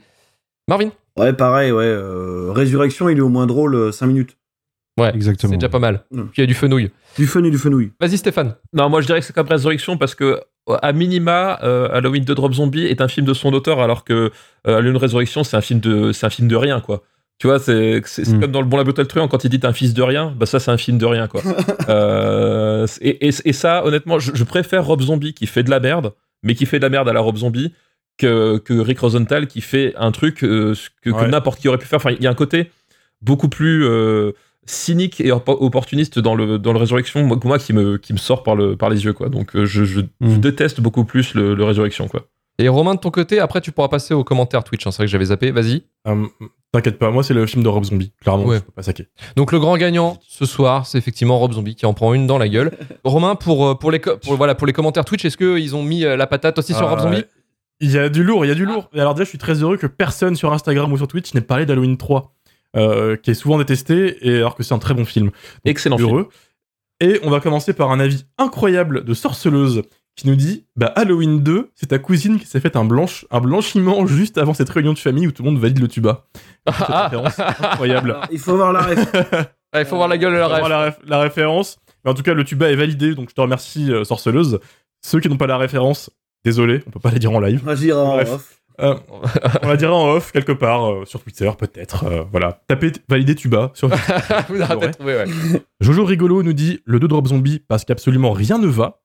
Marvin 0.68 0.89
Ouais, 1.18 1.33
pareil, 1.33 1.71
ouais. 1.71 1.83
euh, 1.83 2.51
Résurrection, 2.51 3.09
il 3.09 3.18
est 3.18 3.21
au 3.21 3.29
moins 3.29 3.47
drôle 3.47 3.91
5 3.94 4.06
minutes. 4.07 4.38
Ouais, 5.00 5.12
Exactement. 5.15 5.51
c'est 5.51 5.57
déjà 5.57 5.69
pas 5.69 5.79
mal. 5.79 6.03
Puis 6.12 6.21
il 6.38 6.41
y 6.41 6.44
a 6.44 6.47
du 6.47 6.53
fenouil. 6.56 6.89
Du 7.18 7.24
et 7.25 7.51
du 7.51 7.57
fenouil. 7.57 7.91
Vas-y 8.00 8.18
Stéphane. 8.18 8.56
Non, 8.74 8.89
moi 8.89 9.01
je 9.01 9.06
dirais 9.07 9.19
que 9.19 9.25
c'est 9.25 9.33
comme 9.33 9.47
Résurrection 9.47 9.97
parce 9.97 10.15
que 10.15 10.41
à 10.81 10.91
minima, 10.93 11.59
euh, 11.63 11.87
Halloween 11.91 12.23
2 12.23 12.35
Drop 12.35 12.53
Zombie 12.53 12.85
est 12.85 13.01
un 13.01 13.07
film 13.07 13.25
de 13.25 13.33
son 13.33 13.53
auteur 13.53 13.79
alors 13.79 14.03
que 14.03 14.13
euh, 14.67 14.77
Halloween 14.77 14.97
Résurrection 14.97 15.43
c'est 15.43 15.55
un 15.57 15.61
film 15.61 15.79
de 15.79 16.11
c'est 16.11 16.25
un 16.25 16.29
film 16.29 16.47
de 16.47 16.55
rien 16.55 16.81
quoi. 16.81 17.03
Tu 17.39 17.45
vois, 17.47 17.59
c'est 17.59 18.01
c'est 18.05 18.25
c'est 18.25 18.33
Mm. 18.33 18.39
comme 18.41 18.51
dans 18.51 18.61
le 18.61 18.67
bon 18.67 18.77
la 18.77 18.83
Battle 18.83 19.05
Truand 19.05 19.27
quand 19.27 19.43
il 19.43 19.49
dit 19.49 19.59
un 19.63 19.71
fils 19.73 19.93
de 19.93 20.01
rien, 20.01 20.33
bah 20.35 20.45
ça 20.47 20.59
c'est 20.59 20.71
un 20.71 20.77
film 20.77 20.97
de 20.97 21.05
rien 21.05 21.27
quoi. 21.27 21.41
Euh, 21.89 22.85
et, 22.99 23.27
et, 23.27 23.31
et 23.45 23.53
ça 23.53 23.85
honnêtement, 23.85 24.19
je, 24.19 24.31
je 24.33 24.43
préfère 24.43 24.85
Rob 24.85 25.01
Zombie 25.01 25.33
qui 25.33 25.47
fait 25.47 25.63
de 25.63 25.69
la 25.69 25.79
merde, 25.79 26.13
mais 26.43 26.53
qui 26.55 26.65
fait 26.65 26.79
de 26.79 26.83
la 26.83 26.89
merde 26.89 27.07
à 27.07 27.13
la 27.13 27.21
Rob 27.21 27.37
Zombie 27.37 27.73
que, 28.17 28.57
que 28.57 28.73
Rick 28.73 28.99
Rosenthal 28.99 29.47
qui 29.47 29.61
fait 29.61 29.93
un 29.97 30.11
truc 30.11 30.43
euh, 30.43 30.73
que, 31.01 31.11
que 31.11 31.25
n'importe 31.25 31.59
qui 31.59 31.67
aurait 31.69 31.77
pu 31.77 31.85
faire. 31.85 31.97
Enfin, 31.97 32.11
il 32.11 32.21
y 32.23 32.27
a 32.27 32.29
un 32.31 32.35
côté 32.35 32.71
beaucoup 33.21 33.47
plus 33.49 33.85
cynique 34.67 35.19
et 35.21 35.29
oppo- 35.31 35.57
opportuniste 35.59 36.19
dans 36.19 36.35
le 36.35 36.57
dans 36.59 36.73
le 36.73 36.79
Résurrection, 36.79 37.23
moi, 37.23 37.39
moi, 37.43 37.57
qui 37.59 37.73
me 37.73 37.97
qui 37.97 38.13
me 38.13 38.17
sort 38.17 38.43
par 38.43 38.55
le 38.55 38.75
par 38.75 38.89
les 38.89 39.03
yeux 39.05 39.13
quoi. 39.13 39.29
Donc 39.29 39.55
euh, 39.55 39.65
je, 39.65 39.83
je, 39.85 40.01
je 40.01 40.05
Mm. 40.27 40.37
déteste 40.39 40.81
beaucoup 40.81 41.05
plus 41.05 41.33
le, 41.33 41.55
le 41.55 41.63
Résurrection 41.63 42.07
quoi. 42.07 42.27
Et 42.59 42.67
Romain 42.69 42.95
de 42.95 42.99
ton 42.99 43.11
côté, 43.11 43.39
après 43.39 43.61
tu 43.61 43.71
pourras 43.71 43.87
passer 43.87 44.13
aux 44.13 44.23
commentaires 44.23 44.63
Twitch. 44.63 44.85
hein, 44.87 44.91
c'est 44.91 44.97
vrai 44.97 45.05
que 45.05 45.11
j'avais 45.11 45.25
zappé. 45.25 45.51
Vas-y. 45.51 45.83
Euh, 46.07 46.25
T'inquiète 46.73 46.97
pas, 46.99 47.11
moi 47.11 47.23
c'est 47.23 47.33
le 47.33 47.45
film 47.45 47.63
de 47.63 47.69
Rob 47.69 47.83
Zombie. 47.85 48.11
Clairement, 48.21 48.45
Ouais. 48.45 48.57
je 48.57 48.61
peux 48.63 48.71
pas 48.71 48.81
saquer. 48.83 49.07
Donc 49.35 49.51
le 49.51 49.59
grand 49.59 49.77
gagnant 49.77 50.19
ce 50.27 50.45
soir, 50.45 50.85
c'est 50.85 50.97
effectivement 50.97 51.37
Rob 51.39 51.53
Zombie 51.53 51.75
qui 51.75 51.85
en 51.85 51.93
prend 51.93 52.13
une 52.13 52.27
dans 52.27 52.37
la 52.37 52.49
gueule. 52.49 52.71
Romain, 53.05 53.35
pour, 53.35 53.65
euh, 53.67 53.75
pour, 53.75 53.91
les, 53.91 53.99
pour, 53.99 54.35
voilà, 54.35 54.53
pour 54.55 54.67
les 54.67 54.73
commentaires 54.73 55.05
Twitch, 55.05 55.23
est-ce 55.23 55.37
qu'ils 55.37 55.75
ont 55.75 55.83
mis 55.83 56.01
la 56.01 56.27
patate 56.27 56.57
aussi 56.59 56.73
sur 56.73 56.85
Euh, 56.87 56.89
Rob 56.89 56.99
Zombie? 56.99 57.23
Il 57.79 57.91
y 57.91 57.97
a 57.99 58.09
du 58.09 58.23
lourd, 58.23 58.43
il 58.43 58.47
y 58.47 58.51
a 58.51 58.55
du 58.55 58.65
lourd. 58.65 58.89
Et 58.93 58.99
alors 58.99 59.13
déjà, 59.13 59.23
je 59.23 59.29
suis 59.29 59.37
très 59.37 59.61
heureux 59.61 59.77
que 59.77 59.85
personne 59.87 60.35
sur 60.35 60.51
Instagram 60.51 60.91
ou 60.91 60.97
sur 60.97 61.07
Twitch 61.07 61.33
n'ait 61.35 61.41
parlé 61.41 61.65
d'Halloween 61.67 61.95
3, 61.95 62.33
euh, 62.75 63.15
qui 63.15 63.31
est 63.31 63.35
souvent 63.35 63.57
détesté, 63.57 64.17
et 64.27 64.37
alors 64.37 64.55
que 64.55 64.63
c'est 64.63 64.73
un 64.73 64.79
très 64.79 64.93
bon 64.93 65.05
film. 65.05 65.27
Donc, 65.27 65.33
Excellent 65.65 65.97
film. 65.97 66.25
Et 66.99 67.19
on 67.23 67.29
va 67.29 67.39
commencer 67.39 67.73
par 67.73 67.91
un 67.91 67.99
avis 67.99 68.25
incroyable 68.37 69.03
de 69.05 69.13
Sorceleuse 69.13 69.83
qui 70.15 70.27
nous 70.27 70.35
dit 70.35 70.65
bah 70.75 70.91
Halloween 70.95 71.43
2, 71.43 71.69
c'est 71.75 71.87
ta 71.87 71.99
cousine 71.99 72.39
qui 72.39 72.47
s'est 72.47 72.59
fait 72.59 72.75
un, 72.75 72.85
blanche, 72.85 73.25
un 73.29 73.39
blanchiment 73.39 74.07
juste 74.07 74.39
avant 74.39 74.55
cette 74.55 74.69
réunion 74.69 74.93
de 74.93 74.97
famille 74.97 75.27
où 75.27 75.31
tout 75.31 75.43
le 75.43 75.51
monde 75.51 75.59
valide 75.59 75.79
le 75.79 75.87
tuba. 75.87 76.25
Cette 76.67 77.39
incroyable. 77.39 78.11
Alors, 78.11 78.25
il 78.31 78.39
faut 78.39 78.55
voir 78.55 78.73
la 78.73 78.81
ref. 78.81 79.11
Il 79.75 79.85
faut 79.85 79.97
voir 79.97 80.07
la 80.07 80.17
gueule 80.17 80.33
de 80.33 80.37
la 80.39 80.45
Faut 80.45 80.49
voir 80.49 80.63
ref. 80.63 80.69
la, 80.69 80.89
réf- 80.89 80.97
la 81.09 81.19
référence. 81.19 81.77
Mais 82.03 82.09
en 82.09 82.13
tout 82.15 82.23
cas, 82.23 82.33
le 82.33 82.43
tuba 82.43 82.71
est 82.71 82.75
validé, 82.75 83.13
donc 83.13 83.29
je 83.29 83.35
te 83.35 83.41
remercie, 83.41 83.91
euh, 83.91 84.03
Sorceleuse. 84.05 84.59
Ceux 85.05 85.19
qui 85.19 85.29
n'ont 85.29 85.37
pas 85.37 85.45
la 85.45 85.57
référence, 85.57 86.09
désolé, 86.43 86.81
on 86.87 86.89
peut 86.89 86.99
pas 87.01 87.11
les 87.11 87.19
dire 87.19 87.31
en 87.31 87.39
live. 87.39 87.59
On 87.63 87.67
va 87.67 87.75
dire 87.75 87.97
en 87.99 88.17
off. 88.17 88.61
Euh, 88.79 88.95
on 89.63 89.68
la 89.68 89.75
dira 89.77 89.94
en 89.95 90.09
off 90.09 90.31
quelque 90.31 90.51
part 90.51 90.85
euh, 90.91 91.06
sur 91.06 91.21
Twitter 91.24 91.50
peut-être. 91.57 92.03
euh, 92.06 92.24
voilà, 92.31 92.62
tapez 92.68 92.91
valider 93.09 93.33
tuba 93.35 93.71
sur 93.74 93.88
Vous 94.50 94.91
trouver, 94.91 95.15
ouais. 95.15 95.25
Jojo 95.81 96.06
rigolo 96.06 96.44
nous 96.44 96.53
dit 96.53 96.79
le 96.85 97.00
2 97.00 97.07
drop 97.07 97.27
zombie 97.27 97.59
parce 97.68 97.85
qu'absolument 97.85 98.31
rien 98.31 98.57
ne 98.59 98.68
va. 98.68 99.01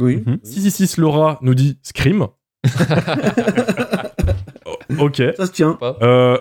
Oui. 0.00 0.16
Mhm. 0.26 0.38
666 0.42 0.96
Laura 0.98 1.38
nous 1.40 1.54
dit 1.54 1.78
Scream. 1.82 2.26
Oh, 4.66 4.76
ok. 5.04 5.22
Ça 5.36 5.46
se 5.46 5.52
tient. 5.52 5.78
Euh, 6.02 6.38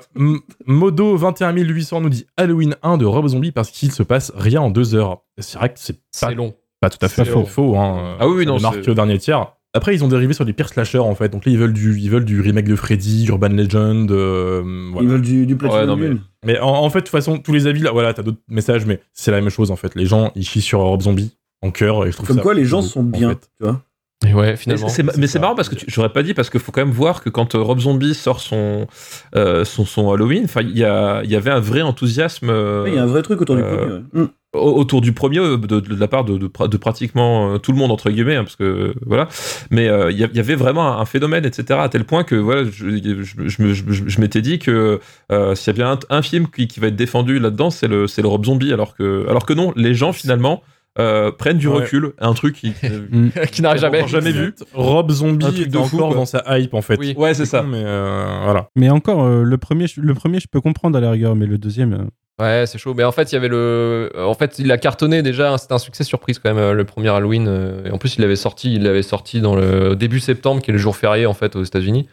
Modo 0.66 1.18
21800 1.18 2.02
nous 2.02 2.10
dit 2.10 2.26
Halloween 2.38 2.76
1 2.84 2.98
de 2.98 3.06
Rob 3.06 3.28
Zombie 3.28 3.52
parce 3.52 3.70
qu'il 3.72 3.92
se 3.92 4.04
passe 4.04 4.32
rien 4.36 4.62
en 4.62 4.70
deux 4.70 4.96
heures. 4.96 5.22
C'est 5.38 5.58
vrai 5.58 5.70
que 5.70 5.80
c'est 5.80 5.94
pas, 5.94 6.00
C'est 6.12 6.34
long. 6.36 6.56
pas 6.82 6.90
tout 6.90 6.98
à 7.02 7.08
fait 7.08 7.26
faux. 7.26 7.46
faux 7.46 7.78
hein. 7.78 8.18
Ah 8.20 8.28
oui, 8.28 8.44
Ça 8.46 8.50
non, 8.52 8.58
démarque 8.58 8.84
c'est- 8.84 8.90
au 8.90 8.94
dernier 8.94 9.18
tiers. 9.20 9.54
Après, 9.76 9.94
ils 9.94 10.04
ont 10.04 10.08
dérivé 10.08 10.34
sur 10.34 10.46
des 10.46 10.54
pires 10.54 10.70
slashers 10.70 10.98
en 11.00 11.14
fait. 11.16 11.30
Donc 11.30 11.46
là, 11.46 11.52
ils 11.52 11.58
veulent 11.58 11.74
du, 11.74 12.00
ils 12.00 12.10
veulent 12.10 12.26
du 12.26 12.42
remake 12.42 12.66
de 12.68 12.76
Freddy, 12.76 13.26
Urban 13.28 13.50
Legend. 13.50 14.10
euh, 14.12 14.64
voilà. 14.92 15.06
Ils 15.08 15.12
veulent 15.12 15.22
du, 15.22 15.46
du 15.46 15.56
Platinum 15.56 16.00
Ouais, 16.00 16.10
non, 16.10 16.20
mais- 16.46 16.60
en, 16.60 16.70
en 16.70 16.90
fait, 16.90 17.00
de 17.00 17.04
toute 17.04 17.12
façon, 17.12 17.38
tous 17.38 17.52
les 17.54 17.68
avis 17.68 17.82
là, 17.82 17.92
voilà, 17.92 18.14
t'as 18.14 18.24
d'autres 18.24 18.42
messages, 18.50 18.86
mais 18.86 19.00
c'est 19.14 19.32
la 19.32 19.42
même 19.42 19.50
chose 19.50 19.70
en 19.72 19.76
fait. 19.76 19.94
Les 19.96 20.06
gens, 20.06 20.32
ils 20.36 20.46
chient 20.46 20.62
sur 20.62 20.80
Rob 20.80 21.02
Zombie 21.02 21.36
en 21.62 21.72
cœur 21.72 22.06
et 22.06 22.12
je 22.12 22.16
trouve 22.16 22.28
Comme 22.28 22.38
ça 22.38 22.42
quoi, 22.42 22.54
les 22.54 22.62
beau, 22.64 22.68
gens 22.70 22.82
sont 22.82 23.02
en 23.02 23.04
bien. 23.04 23.30
fait. 23.30 23.50
Tu 23.60 23.64
vois 23.68 23.82
Et 24.28 24.34
ouais, 24.34 24.52
Mais 24.52 24.56
finalement. 24.56 24.88
c'est 24.90 25.04
mais 25.18 25.28
c'est 25.28 25.40
marrant 25.40 25.56
parce 25.56 25.68
que 25.70 25.76
tu- 25.76 25.86
j'aurais 25.90 26.14
pas 26.14 26.24
dit 26.24 26.34
parce 26.34 26.50
qu'il 26.50 26.60
faut 26.62 26.72
quand 26.72 26.82
même 26.86 26.94
voir 26.94 27.22
que 27.22 27.30
quand 27.30 27.54
Rob 27.54 27.80
Zombie 27.80 28.14
sort 28.14 28.40
son 28.40 28.88
euh, 29.36 29.66
son, 29.66 29.86
son 29.86 30.12
Halloween, 30.12 30.46
enfin 30.46 30.62
il 30.62 30.78
y 30.78 30.84
a 30.86 31.22
il 31.24 31.30
y 31.32 31.36
avait 31.36 31.52
un 31.52 31.60
vrai 31.60 31.82
enthousiasme 31.82 32.50
euh, 32.50 32.86
Il 32.88 32.94
y 32.94 32.98
a 32.98 33.04
un 33.04 33.08
vrai 33.08 33.22
truc 33.24 33.42
autour 33.42 33.56
du 33.58 33.64
euh, 33.64 33.76
premier. 33.78 33.94
ouais. 33.94 34.22
Mm. 34.24 34.28
Au- 34.56 34.78
autour 34.80 35.02
du 35.02 35.12
premier 35.14 35.40
euh, 35.40 35.58
de, 35.58 35.80
de 35.80 35.96
la 35.96 36.08
part 36.08 36.24
de, 36.26 36.38
de 36.38 36.48
pra- 36.48 36.68
de 36.70 36.78
pratiquement 36.78 37.54
euh, 37.54 37.58
tout 37.58 37.72
le 37.72 37.78
monde 37.78 37.92
entre 37.92 38.10
guillemets 38.10 38.36
hein, 38.36 38.44
parce 38.44 38.56
que 38.56 38.94
voilà 39.06 39.28
mais 39.70 39.88
euh, 39.88 40.12
il 40.12 40.18
y, 40.18 40.40
avait 40.40 40.56
vraiment 40.56 40.94
un, 40.98 41.02
un 41.02 41.06
phénomène 41.06 41.46
etc 41.46 41.80
à 41.82 41.90
tel 41.90 42.04
point 42.06 42.24
que 42.24 42.36
voilà 42.36 42.64
je, 42.64 42.90
je, 42.98 43.48
je 43.48 43.62
me- 43.64 43.74
je- 43.74 43.84
je 44.08 44.22
m'étais 44.22 44.42
dit 44.42 44.60
que 44.60 45.00
euh, 45.32 45.56
s'il 45.56 45.68
y 45.68 45.76
a 45.76 45.78
bien 45.78 45.92
un, 45.92 46.00
un 46.18 46.22
film 46.22 46.48
qui, 46.48 46.68
qui 46.68 46.80
va 46.80 46.88
être 46.88 46.96
défendu 46.96 47.40
là-dedans 47.40 47.70
c'est 47.70 47.88
le 47.88 48.08
c'est 48.08 48.22
le 48.22 48.28
Rob 48.28 48.46
Zombie 48.46 48.74
alors 48.74 48.96
que 48.96 49.26
alors 49.30 49.46
que 49.46 49.54
non 49.54 49.74
les 49.76 49.94
gens 49.94 50.14
finalement 50.14 50.64
euh, 50.98 51.30
prennent 51.30 51.58
du 51.58 51.68
Ouais. 51.68 51.80
recul 51.84 52.14
un 52.20 52.34
truc 52.34 52.56
qui 52.56 52.72
qui 53.52 53.62
n'arrive 53.62 53.82
jamais. 53.82 54.08
Jamais 54.08 54.32
vu. 54.32 54.56
Rob 54.74 55.12
Zombie 55.12 55.64
est 55.64 55.66
de 55.66 55.78
fou, 55.80 55.98
encore 55.98 56.08
quoi. 56.10 56.18
dans 56.18 56.26
sa 56.26 56.42
hype 56.58 56.74
en 56.74 56.82
fait. 56.82 56.98
Oui. 56.98 57.14
ouais 57.18 57.34
c'est 57.34 57.46
ça 57.46 57.64
Mais 57.64 57.82
euh, 57.84 58.40
voilà. 58.46 58.70
Mais 58.78 58.90
encore, 58.90 59.24
euh, 59.26 59.44
le, 59.44 59.58
premier, 59.58 59.88
le 59.98 60.14
premier, 60.14 60.40
je 60.40 60.48
peux 60.48 60.62
comprendre 60.62 60.98
à 60.98 61.02
la 61.02 61.12
rigueur, 61.12 61.36
mais 61.36 61.48
le 61.48 61.58
deuxième. 61.58 62.08
Euh, 62.42 62.44
Ouais, 62.62 62.66
c'est 62.66 62.78
chaud. 62.78 62.94
Mais 62.94 63.04
en 63.04 63.12
fait, 63.12 63.32
il 63.32 63.36
y 63.36 63.38
avait 63.38 63.48
le. 63.48 64.12
En 64.18 64.34
fait, 64.34 64.60
il 64.60 64.72
a 64.72 64.78
cartonné 64.78 65.22
déjà. 65.22 65.58
C'était 65.58 65.74
un 65.74 65.80
succès 65.80 66.04
surprise 66.04 66.40
quand 66.40 66.54
même 66.54 66.64
euh, 66.64 66.74
le 66.74 66.84
premier 66.86 67.10
Halloween. 67.10 67.48
euh, 67.48 67.86
Et 67.86 67.92
en 67.92 67.98
plus, 67.98 68.18
il 68.18 68.22
l'avait 68.22 68.36
sorti. 68.36 68.76
Il 68.76 68.84
l'avait 68.84 69.04
sorti 69.04 69.42
dans 69.42 69.56
le 69.56 69.96
début 69.96 70.20
septembre, 70.20 70.62
qui 70.62 70.72
est 70.72 70.74
le 70.74 70.80
jour 70.80 70.96
férié 70.96 71.26
en 71.26 71.34
fait 71.34 71.56
aux 71.56 71.64
États-Unis, 71.64 72.08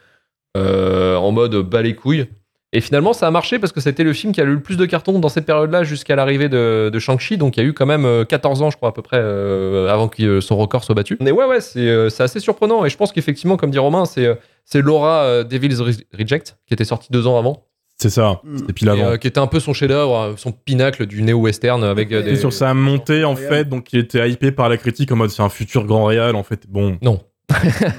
euh, 0.56 1.16
en 1.16 1.30
mode 1.32 1.54
bas 1.56 1.82
les 1.82 1.94
couilles. 1.94 2.26
Et 2.74 2.80
finalement, 2.80 3.12
ça 3.12 3.26
a 3.26 3.30
marché 3.30 3.58
parce 3.58 3.70
que 3.70 3.82
c'était 3.82 4.02
le 4.02 4.14
film 4.14 4.32
qui 4.32 4.40
a 4.40 4.44
eu 4.44 4.54
le 4.54 4.60
plus 4.62 4.78
de 4.78 4.86
cartons 4.86 5.18
dans 5.18 5.28
cette 5.28 5.44
période-là 5.44 5.84
jusqu'à 5.84 6.16
l'arrivée 6.16 6.48
de, 6.48 6.90
Shang-Chi. 6.98 7.36
Donc, 7.36 7.58
il 7.58 7.62
y 7.62 7.66
a 7.66 7.68
eu 7.68 7.74
quand 7.74 7.84
même 7.84 8.06
euh, 8.06 8.24
14 8.24 8.62
ans, 8.62 8.70
je 8.70 8.78
crois, 8.78 8.88
à 8.88 8.92
peu 8.92 9.02
près, 9.02 9.18
euh, 9.20 9.88
avant 9.88 10.08
que 10.08 10.22
euh, 10.22 10.40
son 10.40 10.56
record 10.56 10.82
soit 10.82 10.94
battu. 10.94 11.18
Mais 11.20 11.32
ouais, 11.32 11.44
ouais, 11.44 11.60
c'est 11.60 11.86
euh, 11.86 12.08
assez 12.18 12.40
surprenant. 12.40 12.86
Et 12.86 12.88
je 12.88 12.96
pense 12.96 13.12
qu'effectivement, 13.12 13.58
comme 13.58 13.70
dit 13.70 13.78
Romain, 13.78 14.06
c'est 14.06 14.24
euh, 14.26 14.36
Laura 14.74 15.24
euh, 15.24 15.44
Devil's 15.44 15.80
Re- 15.80 16.02
Reject 16.18 16.56
qui 16.66 16.72
était 16.72 16.86
sorti 16.86 17.08
deux 17.10 17.26
ans 17.26 17.38
avant. 17.38 17.66
C'est 18.02 18.10
ça. 18.10 18.40
Mm. 18.44 18.58
C'était 18.58 18.72
pile 18.72 18.88
Et, 18.88 18.90
avant. 18.90 19.04
euh, 19.12 19.16
qui 19.16 19.28
était 19.28 19.38
un 19.40 19.46
peu 19.46 19.60
son 19.60 19.72
chef-d'œuvre, 19.72 20.16
euh, 20.18 20.32
son 20.36 20.50
pinacle 20.52 21.06
du 21.06 21.22
néo-western 21.22 21.84
avec 21.84 22.10
euh, 22.12 22.22
Et 22.22 22.28
Et 22.28 22.30
des. 22.32 22.36
sur 22.36 22.52
sa 22.52 22.74
montée 22.74 23.24
en 23.24 23.36
fait, 23.36 23.68
donc 23.68 23.92
il 23.92 24.00
était 24.00 24.28
hypé 24.28 24.50
par 24.52 24.68
la 24.68 24.76
critique 24.76 25.10
en 25.12 25.16
mode 25.16 25.30
c'est 25.30 25.42
un 25.42 25.48
futur 25.48 25.84
grand 25.84 26.04
réal 26.04 26.34
en 26.36 26.42
fait. 26.42 26.64
Bon, 26.68 26.98
Non. 27.02 27.20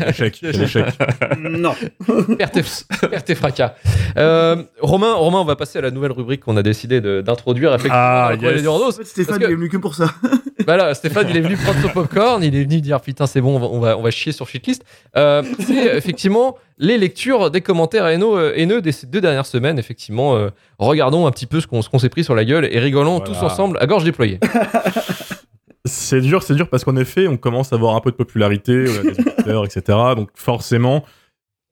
Échec, 0.08 0.38
quel 0.42 0.62
échec. 0.62 0.86
Non. 1.40 1.74
Perte 2.38 3.30
et, 3.30 3.36
fracas. 3.36 3.76
Euh, 4.18 4.64
Romain, 4.82 5.14
Romain, 5.14 5.40
on 5.40 5.46
va 5.46 5.56
passer 5.56 5.80
à 5.80 5.82
la 5.82 5.92
nouvelle 5.92 6.12
rubrique 6.12 6.42
qu'on 6.42 6.58
a 6.58 6.64
décidé 6.64 7.02
d'introduire. 7.22 7.78
Ah, 7.90 8.32
yes. 8.40 8.62
des. 8.62 8.68
En 8.68 8.92
fait, 8.92 9.04
Stéphane, 9.04 9.40
que- 9.40 9.44
il 9.46 9.52
est 9.52 9.56
venu 9.56 9.70
que 9.70 9.78
pour 9.78 9.96
ça. 9.96 10.08
Voilà, 10.66 10.94
Stéphane, 10.94 11.28
il 11.30 11.36
est 11.36 11.42
venu 11.42 11.58
prendre 11.58 11.82
son 11.82 11.90
popcorn, 11.90 12.42
il 12.42 12.56
est 12.56 12.64
venu 12.64 12.80
dire 12.80 13.02
putain, 13.02 13.26
c'est 13.28 13.42
bon, 13.42 13.58
on 13.58 13.60
va, 13.60 13.68
on 13.68 13.80
va, 13.82 13.98
on 13.98 14.02
va 14.02 14.12
chier 14.12 14.32
sur 14.32 14.48
Shitlist. 14.48 14.86
Euh, 15.18 15.44
c'est 15.60 15.74
effectivement 15.98 16.58
les 16.78 16.98
lectures 16.98 17.52
des 17.52 17.60
commentaires 17.60 18.08
haineux, 18.08 18.34
euh, 18.38 18.54
haineux 18.56 18.82
de 18.82 18.90
ces 18.92 19.06
deux 19.08 19.20
dernières 19.20 19.46
semaines. 19.46 19.78
Effectivement, 19.78 20.38
euh, 20.38 20.52
regardons 20.80 21.28
un 21.28 21.32
petit 21.32 21.48
peu 21.48 21.60
ce 21.60 21.68
qu'on 21.68 21.82
ce 21.82 21.90
qu'on 21.90 22.00
s'est 22.00 22.08
pris 22.08 22.24
sur 22.24 22.34
la 22.34 22.46
gueule 22.46 22.66
et 22.72 22.80
rigolons 22.80 23.18
Voilà. 23.18 23.26
tous 23.40 23.46
ensemble 23.46 23.78
à 23.82 23.88
gorge 23.88 24.06
déployée. 24.06 24.40
C'est 25.86 26.22
dur, 26.22 26.44
c'est 26.44 26.56
dur 26.56 26.70
parce 26.70 26.86
qu'en 26.86 26.96
effet, 26.96 27.28
on 27.28 27.38
commence 27.38 27.74
à 27.74 27.76
avoir 27.76 27.96
un 27.96 28.00
peu 28.00 28.12
de 28.12 28.16
popularité, 28.16 28.86
on 28.88 29.00
a 29.00 29.12
des 29.12 29.20
auditeurs, 29.20 29.66
etc. 29.66 29.98
Donc 30.16 30.30
forcément, 30.34 31.04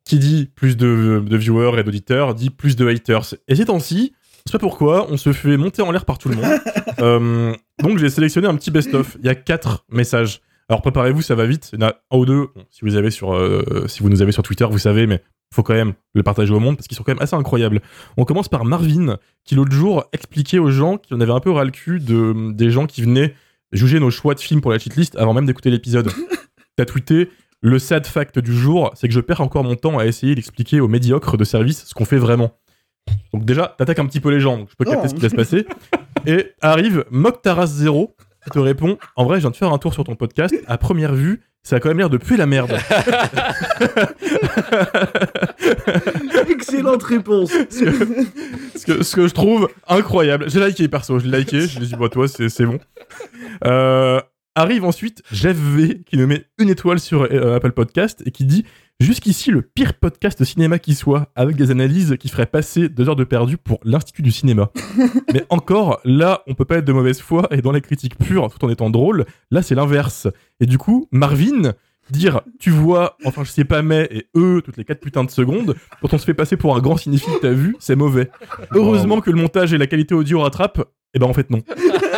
qui 0.04 0.20
dit 0.20 0.50
plus 0.54 0.76
de, 0.76 1.24
de 1.26 1.38
viewers 1.38 1.80
et 1.80 1.84
d'auditeurs 1.84 2.36
dit 2.36 2.50
plus 2.50 2.76
de 2.76 2.88
haters. 2.88 3.36
Et 3.48 3.56
ces 3.56 3.66
temps-ci, 3.66 4.14
c'est 4.46 4.52
pas 4.52 4.60
pourquoi, 4.60 5.08
on 5.10 5.18
se 5.18 5.32
fait 5.32 5.56
monter 5.56 5.82
en 5.82 5.92
l'air 5.92 6.06
par 6.06 6.18
tout 6.18 6.30
le 6.30 6.36
monde. 6.36 6.46
Euh, 7.00 7.56
donc 7.82 7.98
j'ai 7.98 8.10
sélectionné 8.12 8.48
un 8.48 8.56
petit 8.56 8.70
best-of. 8.70 9.18
Il 9.20 9.26
y 9.26 9.30
a 9.30 9.34
quatre 9.34 9.86
messages. 9.90 10.42
Alors 10.70 10.84
préparez-vous, 10.84 11.24
ça 11.24 11.34
va 11.34 11.48
vite. 11.48 11.72
Il 11.74 11.80
y 11.80 11.84
en 11.84 11.88
a 11.88 11.96
un 12.12 12.18
ou 12.18 12.26
deux. 12.28 12.48
Bon, 12.54 12.64
si 12.70 12.82
vous 12.84 12.96
avez 12.96 13.10
sur, 13.10 13.34
euh, 13.34 13.86
si 13.88 14.04
vous 14.04 14.10
nous 14.10 14.22
avez 14.22 14.32
sur 14.32 14.44
Twitter, 14.44 14.68
vous 14.70 14.78
savez, 14.78 15.08
mais 15.08 15.24
faut 15.52 15.64
quand 15.64 15.74
même 15.74 15.94
le 16.14 16.22
partager 16.22 16.54
au 16.54 16.60
monde 16.60 16.76
parce 16.76 16.88
qu'ils 16.88 16.98
sont 16.98 17.04
quand 17.04 17.14
même 17.14 17.24
assez 17.24 17.36
incroyables. 17.36 17.82
On 18.18 18.26
commence 18.26 18.50
par 18.50 18.66
Marvin, 18.66 19.18
qui 19.46 19.56
l'autre 19.56 19.72
jour 19.72 20.04
expliquait 20.14 20.60
aux 20.60 20.70
gens 20.70 20.98
qu'il 20.98 21.16
en 21.18 21.22
avait 21.22 21.32
un 21.32 21.40
peu 21.40 21.50
ras 21.50 21.64
le 21.64 21.72
cul 21.72 22.00
de, 22.00 22.52
des 22.52 22.70
gens 22.70 22.86
qui 22.86 23.02
venaient 23.02 23.34
juger 23.72 24.00
nos 24.00 24.12
choix 24.12 24.36
de 24.36 24.40
films 24.40 24.62
pour 24.62 24.72
la 24.72 24.80
cheatlist 24.80 25.16
avant 25.16 25.34
même 25.34 25.46
d'écouter 25.46 25.70
l'épisode. 25.70 26.12
T'as 26.76 26.86
tweeté 26.86 27.30
le 27.62 27.78
sad 27.78 28.06
fact 28.08 28.40
du 28.40 28.56
jour, 28.56 28.92
c'est 28.96 29.08
que 29.08 29.14
je 29.14 29.20
perds 29.20 29.42
encore 29.42 29.64
mon 29.64 29.76
temps 29.76 30.00
à 30.00 30.06
essayer 30.06 30.34
d'expliquer 30.34 30.80
aux 30.80 30.88
médiocres 30.88 31.38
de 31.38 31.44
service 31.44 31.86
ce 31.86 31.94
qu'on 31.94 32.06
fait 32.06 32.18
vraiment. 32.18 32.58
Donc 33.34 33.46
déjà, 33.46 33.76
t'attaques 33.78 34.00
un 34.00 34.06
petit 34.06 34.20
peu 34.20 34.30
les 34.30 34.40
gens, 34.40 34.58
donc 34.58 34.70
je 34.72 34.76
peux 34.76 34.86
capter 34.86 35.10
ce 35.10 35.14
qui 35.14 35.22
va 35.22 35.30
se 35.30 35.36
passer. 35.36 35.66
Et 36.26 36.54
arrive 36.62 37.06
Mock 37.12 37.42
Taras 37.42 37.68
0 37.68 38.16
qui 38.44 38.50
te 38.50 38.60
répond 38.60 38.98
En 39.16 39.26
vrai, 39.26 39.38
je 39.38 39.42
viens 39.42 39.52
de 39.52 39.56
faire 39.56 39.72
un 39.72 39.78
tour 39.78 39.94
sur 39.94 40.04
ton 40.04 40.16
podcast. 40.16 40.56
À 40.66 40.78
première 40.78 41.14
vue, 41.14 41.42
ça 41.64 41.76
a 41.76 41.80
quand 41.80 41.90
même 41.90 42.00
l'air 42.00 42.10
de 42.10 42.18
puer 42.18 42.38
la 42.38 42.48
merde. 42.48 42.72
Excellente 46.50 47.04
réponse. 47.04 47.52
ce, 47.70 47.84
que, 47.84 48.26
ce 48.80 48.86
que- 48.86 49.04
ce 49.04 49.16
que 49.16 49.28
je 49.28 49.34
trouve 49.34 49.70
incroyable. 49.88 50.50
J'ai 50.50 50.66
liké 50.66 50.88
perso, 50.88 51.20
je 51.20 51.28
l'ai 51.28 51.40
liké, 51.40 51.62
je 51.68 51.78
lui 51.80 51.86
ai 51.86 51.90
dit, 51.90 51.96
bah 51.96 52.10
toi, 52.10 52.28
c'est 52.28 52.50
c'est 52.50 52.66
bon. 52.66 52.80
Euh, 53.66 54.20
arrive 54.56 54.84
ensuite 54.86 55.22
Jeff 55.32 55.58
V 55.58 56.02
qui 56.06 56.18
nous 56.18 56.28
met 56.28 56.46
une 56.58 56.70
étoile 56.70 57.00
sur 57.00 57.24
euh, 57.24 57.56
Apple 57.56 57.72
Podcast 57.72 58.22
et 58.26 58.32
qui 58.32 58.46
dit 58.46 58.66
Jusqu'ici, 59.02 59.50
le 59.50 59.64
pire 59.64 59.96
podcast 59.96 60.44
cinéma 60.44 60.78
qui 60.78 60.94
soit, 60.94 61.32
avec 61.36 61.56
des 61.56 61.72
analyses 61.72 62.18
qui 62.20 62.30
feraient 62.30 62.46
passer 62.46 62.88
deux 62.88 63.10
heures 63.10 63.16
de 63.16 63.24
perdu 63.24 63.58
pour 63.58 63.80
l'Institut 63.84 64.22
du 64.22 64.32
cinéma. 64.32 64.70
Mais 65.34 65.44
encore, 65.50 66.00
là, 66.06 66.44
on 66.46 66.54
peut 66.54 66.66
pas 66.66 66.78
être 66.78 66.86
de 66.86 66.94
mauvaise 66.94 67.20
foi 67.20 67.48
et 67.50 67.64
dans 67.64 67.72
la 67.72 67.82
critique 67.82 68.16
pure, 68.16 68.54
tout 68.54 68.64
en 68.64 68.70
étant 68.70 68.92
drôle, 68.92 69.26
là, 69.50 69.64
c'est 69.64 69.74
l'inverse. 69.74 70.28
Et 70.60 70.68
du 70.68 70.78
coup, 70.78 71.08
Marvin, 71.12 71.74
dire 72.12 72.42
tu 72.60 72.70
vois, 72.70 73.18
enfin, 73.26 73.44
je 73.44 73.50
sais 73.50 73.66
pas, 73.66 73.82
mais 73.82 74.08
et 74.12 74.28
eux, 74.38 74.62
toutes 74.64 74.78
les 74.78 74.86
4 74.86 75.00
putains 75.00 75.24
de 75.24 75.32
secondes, 75.32 75.76
quand 76.00 76.14
on 76.14 76.20
se 76.20 76.26
fait 76.26 76.36
passer 76.36 76.56
pour 76.56 76.76
un 76.76 76.80
grand 76.80 76.98
cinéphile, 76.98 77.34
t'as 77.42 77.50
vu, 77.50 77.76
c'est 77.80 77.96
mauvais. 77.96 78.30
Heureusement 78.70 79.20
que 79.20 79.32
le 79.32 79.42
montage 79.42 79.74
et 79.74 79.80
la 79.80 79.88
qualité 79.88 80.14
audio 80.14 80.42
rattrapent. 80.42 80.84
Eh 81.14 81.20
ben 81.20 81.26
en 81.26 81.34
fait 81.34 81.50
non. 81.50 81.62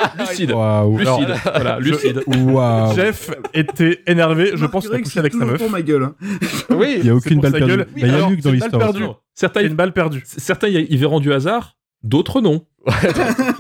Lucide. 0.20 0.52
Waouh. 0.52 0.98
Lucide. 0.98 1.36
Voilà, 1.44 1.78
je- 1.80 1.90
lucide. 1.90 2.22
Waouh. 2.28 2.96
Jeff 2.96 3.32
était 3.54 4.02
énervé, 4.08 4.52
je 4.54 4.62
Marc 4.62 4.72
pense 4.72 4.88
qu'il 4.88 4.96
a 4.96 5.00
couché 5.02 5.20
avec 5.20 5.34
c'est 5.34 5.40
sa 5.40 5.46
meuf. 5.46 5.58
pour 5.58 5.70
ma 5.70 5.82
gueule. 5.82 6.04
hein. 6.04 6.16
Oui. 6.70 6.96
Il 7.00 7.06
y 7.06 7.10
a 7.10 7.16
aucune 7.16 7.40
balle 7.40 7.52
perdue. 7.54 7.78
Bah, 7.78 7.86
Il 7.98 8.08
y 8.08 8.10
a 8.10 8.30
Luc 8.30 8.42
dans 8.42 8.52
l'histoire. 8.52 8.94
Certains, 9.34 9.62
une 9.62 9.74
balle 9.76 9.94
perdue. 9.94 10.24
certains 10.26 10.68
y, 10.68 10.98
verront 10.98 11.20
du 11.20 11.32
hasard, 11.34 11.76
d'autres 12.04 12.42
non. 12.42 12.66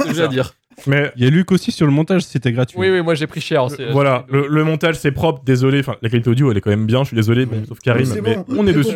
C'est 0.05 0.21
à 0.21 0.27
dire. 0.27 0.53
Mais 0.87 1.11
Il 1.15 1.23
y 1.23 1.27
a 1.27 1.29
Luc 1.29 1.51
aussi 1.51 1.71
sur 1.71 1.85
le 1.85 1.91
montage, 1.91 2.23
c'était 2.23 2.51
gratuit. 2.51 2.77
Oui, 2.79 2.89
oui, 2.89 3.01
moi 3.01 3.15
j'ai 3.15 3.27
pris 3.27 3.41
cher. 3.41 3.67
voilà, 3.91 4.25
le, 4.29 4.47
le 4.47 4.63
montage 4.63 4.95
c'est 4.95 5.11
propre, 5.11 5.41
désolé, 5.45 5.79
enfin 5.79 5.95
la 6.01 6.09
qualité 6.09 6.29
audio 6.29 6.51
elle 6.51 6.57
est 6.57 6.61
quand 6.61 6.69
même 6.69 6.85
bien, 6.85 7.03
je 7.03 7.07
suis 7.07 7.15
désolé, 7.15 7.47
sauf 7.67 7.79
Karim, 7.79 8.07
mais 8.21 8.21
bon, 8.35 8.45
on 8.49 8.67
est 8.67 8.73
dessus. 8.73 8.95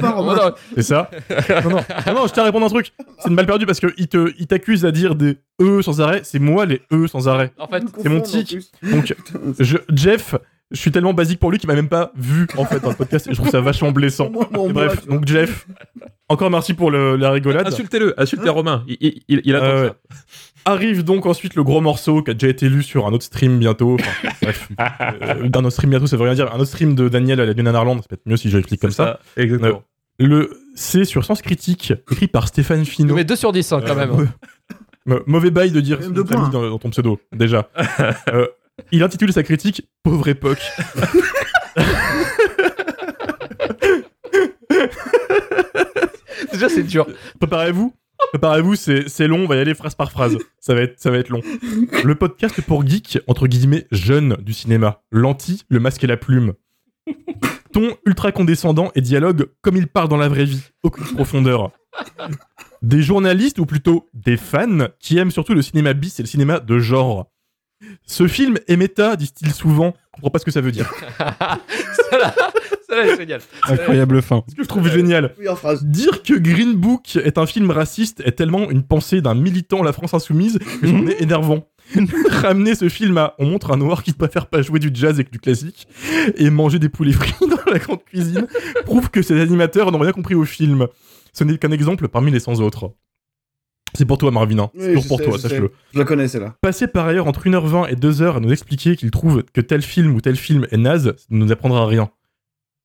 C'est 0.75 0.81
ça 0.83 1.09
Non, 1.63 1.69
non, 1.69 1.77
non, 2.07 2.13
non, 2.13 2.27
je 2.27 2.33
tiens 2.33 2.43
à 2.43 2.45
répondre 2.47 2.65
un 2.65 2.69
truc. 2.69 2.91
C'est 3.19 3.29
une 3.29 3.35
balle 3.35 3.45
perdue 3.45 3.65
parce 3.65 3.79
qu'il 3.79 4.07
te, 4.07 4.31
il 4.39 4.47
t'accuse 4.47 4.85
à 4.85 4.91
dire 4.91 5.15
des 5.15 5.37
E 5.61 5.81
sans 5.81 6.01
arrêt, 6.01 6.21
c'est 6.23 6.39
moi 6.39 6.65
les 6.65 6.81
E 6.91 7.07
sans 7.07 7.27
arrêt. 7.27 7.51
En 7.57 7.67
fait, 7.67 7.83
C'est 8.01 8.09
mon 8.09 8.21
tic. 8.21 8.57
Donc, 8.83 9.15
je, 9.59 9.77
Jeff, 9.93 10.35
je 10.71 10.79
suis 10.81 10.91
tellement 10.91 11.13
basique 11.13 11.39
pour 11.39 11.49
lui 11.51 11.57
qu'il 11.59 11.67
m'a 11.67 11.75
même 11.75 11.87
pas 11.89 12.11
vu 12.15 12.45
en 12.57 12.65
fait 12.65 12.79
dans 12.81 12.89
le 12.89 12.95
podcast 12.95 13.27
et 13.27 13.31
je 13.31 13.35
trouve 13.37 13.49
ça 13.49 13.61
vachement 13.61 13.91
blessant. 13.91 14.29
Bref, 14.71 15.07
donc 15.07 15.25
Jeff, 15.27 15.65
encore 16.29 16.51
merci 16.51 16.73
pour 16.73 16.91
le- 16.91 17.15
la 17.15 17.31
rigolade. 17.31 17.65
Insultez-le, 17.67 18.13
insultez 18.19 18.49
Romain. 18.49 18.83
Il, 18.87 18.97
il, 18.99 19.21
il, 19.29 19.41
il 19.45 19.55
attend 19.55 19.65
Euh, 19.65 19.87
ça. 19.89 19.95
Arrive 20.69 21.03
donc 21.03 21.25
ensuite 21.25 21.55
le 21.55 21.63
gros 21.63 21.79
morceau 21.79 22.21
qui 22.21 22.31
a 22.31 22.33
déjà 22.33 22.49
été 22.49 22.67
lu 22.67 22.83
sur 22.83 23.07
un 23.07 23.13
autre 23.13 23.23
stream 23.23 23.57
bientôt. 23.57 23.95
Enfin, 23.99 24.29
bref, 24.41 24.67
euh, 25.21 25.47
d'un 25.47 25.59
autre 25.61 25.69
stream 25.71 25.91
bientôt, 25.91 26.07
ça 26.07 26.17
veut 26.17 26.23
rien 26.23 26.33
dire. 26.33 26.53
Un 26.53 26.57
autre 26.59 26.65
stream 26.69 26.93
de 26.93 27.07
Daniel 27.07 27.39
à 27.39 27.45
la 27.45 27.53
Lune 27.53 27.67
Arland, 27.67 27.97
c'est 28.01 28.09
peut-être 28.09 28.25
mieux 28.25 28.35
si 28.37 28.49
je 28.49 28.57
l'explique 28.57 28.81
comme 28.81 28.91
C'est 28.91 28.97
ça. 28.97 29.19
Exactement. 29.37 29.81
Le 30.19 30.59
C 30.75 31.05
sur 31.05 31.23
Sens 31.23 31.41
Critique, 31.41 31.93
écrit 32.11 32.27
par 32.27 32.47
Stéphane 32.49 32.83
Finot. 32.85 33.15
mets 33.15 33.23
2 33.23 33.35
sur 33.37 33.53
10 33.53 33.71
hein, 33.71 33.81
quand 33.85 33.95
même. 33.95 34.11
Euh, 34.11 34.25
mau- 35.05 35.21
mauvais 35.25 35.51
bail 35.51 35.71
de 35.71 35.79
dire 35.79 35.99
Même 36.01 36.25
points. 36.25 36.49
dans, 36.49 36.69
dans 36.69 36.79
ton 36.79 36.89
pseudo, 36.89 37.19
déjà. 37.31 37.69
Euh, 38.33 38.45
il 38.91 39.01
intitule 39.03 39.31
sa 39.33 39.41
critique 39.43 39.87
Pauvre 40.03 40.27
époque. 40.27 40.61
Déjà, 46.51 46.69
c'est 46.69 46.83
dur. 46.83 47.07
Préparez-vous. 47.39 47.93
Préparez-vous, 48.31 48.75
c'est 48.75 49.27
long, 49.27 49.43
on 49.43 49.47
va 49.47 49.55
y 49.55 49.59
aller 49.59 49.73
phrase 49.73 49.95
par 49.95 50.11
phrase. 50.11 50.37
Ça 50.59 50.73
va 50.73 50.81
être, 50.81 50.99
ça 50.99 51.11
va 51.11 51.17
être 51.17 51.29
long. 51.29 51.41
Le 52.03 52.15
podcast 52.15 52.59
pour 52.61 52.85
geeks, 52.85 53.19
entre 53.27 53.47
guillemets, 53.47 53.87
jeunes 53.91 54.37
du 54.41 54.53
cinéma. 54.53 55.01
L'anti, 55.11 55.63
le 55.69 55.79
masque 55.79 56.03
et 56.03 56.07
la 56.07 56.17
plume. 56.17 56.53
Ton 57.71 57.95
ultra 58.05 58.31
condescendant 58.31 58.91
et 58.95 59.01
dialogue 59.01 59.49
comme 59.61 59.77
il 59.77 59.87
parle 59.87 60.09
dans 60.09 60.17
la 60.17 60.27
vraie 60.27 60.45
vie. 60.45 60.63
Aucune 60.83 61.05
profondeur. 61.05 61.71
Des 62.81 63.01
journalistes, 63.01 63.59
ou 63.59 63.65
plutôt 63.65 64.09
des 64.13 64.37
fans, 64.37 64.87
qui 64.99 65.17
aiment 65.17 65.31
surtout 65.31 65.53
le 65.53 65.61
cinéma 65.61 65.93
bis 65.93 66.19
et 66.19 66.23
le 66.23 66.27
cinéma 66.27 66.59
de 66.59 66.79
genre. 66.79 67.31
Ce 68.05 68.27
film 68.27 68.57
est 68.67 68.75
méta, 68.75 69.15
disent-ils 69.15 69.53
souvent. 69.53 69.93
Je 69.95 70.11
comprends 70.15 70.31
pas 70.31 70.39
ce 70.39 70.45
que 70.45 70.51
ça 70.51 70.61
veut 70.61 70.71
dire. 70.71 70.91
Incroyable 73.67 74.21
fin. 74.21 74.43
Ce 74.49 74.55
que 74.55 74.63
je 74.63 74.67
trouve 74.67 74.89
génial. 74.89 75.33
Oui, 75.39 75.47
en 75.47 75.55
phrase. 75.55 75.85
Dire 75.85 76.23
que 76.23 76.33
Green 76.33 76.73
Book 76.73 77.15
est 77.15 77.37
un 77.37 77.45
film 77.45 77.71
raciste 77.71 78.21
est 78.25 78.33
tellement 78.33 78.69
une 78.69 78.83
pensée 78.83 79.21
d'un 79.21 79.35
militant 79.35 79.81
à 79.81 79.85
la 79.85 79.93
France 79.93 80.13
insoumise 80.13 80.59
que 80.81 80.87
j'en 80.87 81.07
ai 81.07 81.21
énervant. 81.21 81.67
Ramener 82.29 82.75
ce 82.75 82.89
film 82.89 83.17
à 83.17 83.35
on 83.39 83.45
montre 83.45 83.71
un 83.71 83.77
noir 83.77 84.03
qui 84.03 84.11
préfère 84.11 84.47
pas 84.47 84.61
jouer 84.61 84.79
du 84.79 84.89
jazz 84.93 85.19
et 85.19 85.23
que 85.23 85.31
du 85.31 85.39
classique 85.39 85.87
et 86.35 86.49
manger 86.49 86.79
des 86.79 86.89
poulets 86.89 87.13
frits 87.13 87.33
dans 87.41 87.71
la 87.71 87.79
grande 87.79 88.03
cuisine 88.03 88.47
prouve 88.85 89.09
que 89.09 89.21
ces 89.21 89.39
animateurs 89.39 89.91
n'ont 89.91 89.99
rien 89.99 90.11
compris 90.11 90.35
au 90.35 90.43
film. 90.43 90.87
Ce 91.33 91.43
n'est 91.43 91.57
qu'un 91.57 91.71
exemple 91.71 92.07
parmi 92.07 92.31
les 92.31 92.39
100 92.39 92.59
autres. 92.59 92.91
C'est 93.93 94.05
pour 94.05 94.17
toi 94.17 94.31
Marvin, 94.31 94.59
hein. 94.59 94.69
c'est 94.77 94.95
Oui, 94.95 95.07
pour 95.07 95.17
sais, 95.17 95.25
toi, 95.25 95.39
sache-le. 95.39 95.71
Je 95.93 95.99
la 95.99 96.05
connais, 96.05 96.27
celle-là. 96.27 96.55
Passer 96.61 96.87
par 96.87 97.07
ailleurs 97.07 97.27
entre 97.27 97.47
1h20 97.47 97.89
et 97.89 97.95
2h 97.95 98.35
à 98.35 98.39
nous 98.39 98.51
expliquer 98.51 98.95
qu'il 98.95 99.11
trouve 99.11 99.43
que 99.53 99.61
tel 99.61 99.81
film 99.81 100.13
ou 100.13 100.21
tel 100.21 100.35
film 100.35 100.67
est 100.71 100.77
naze, 100.77 101.13
ça 101.17 101.25
ne 101.29 101.37
nous 101.37 101.51
apprendra 101.51 101.85
rien. 101.85 102.09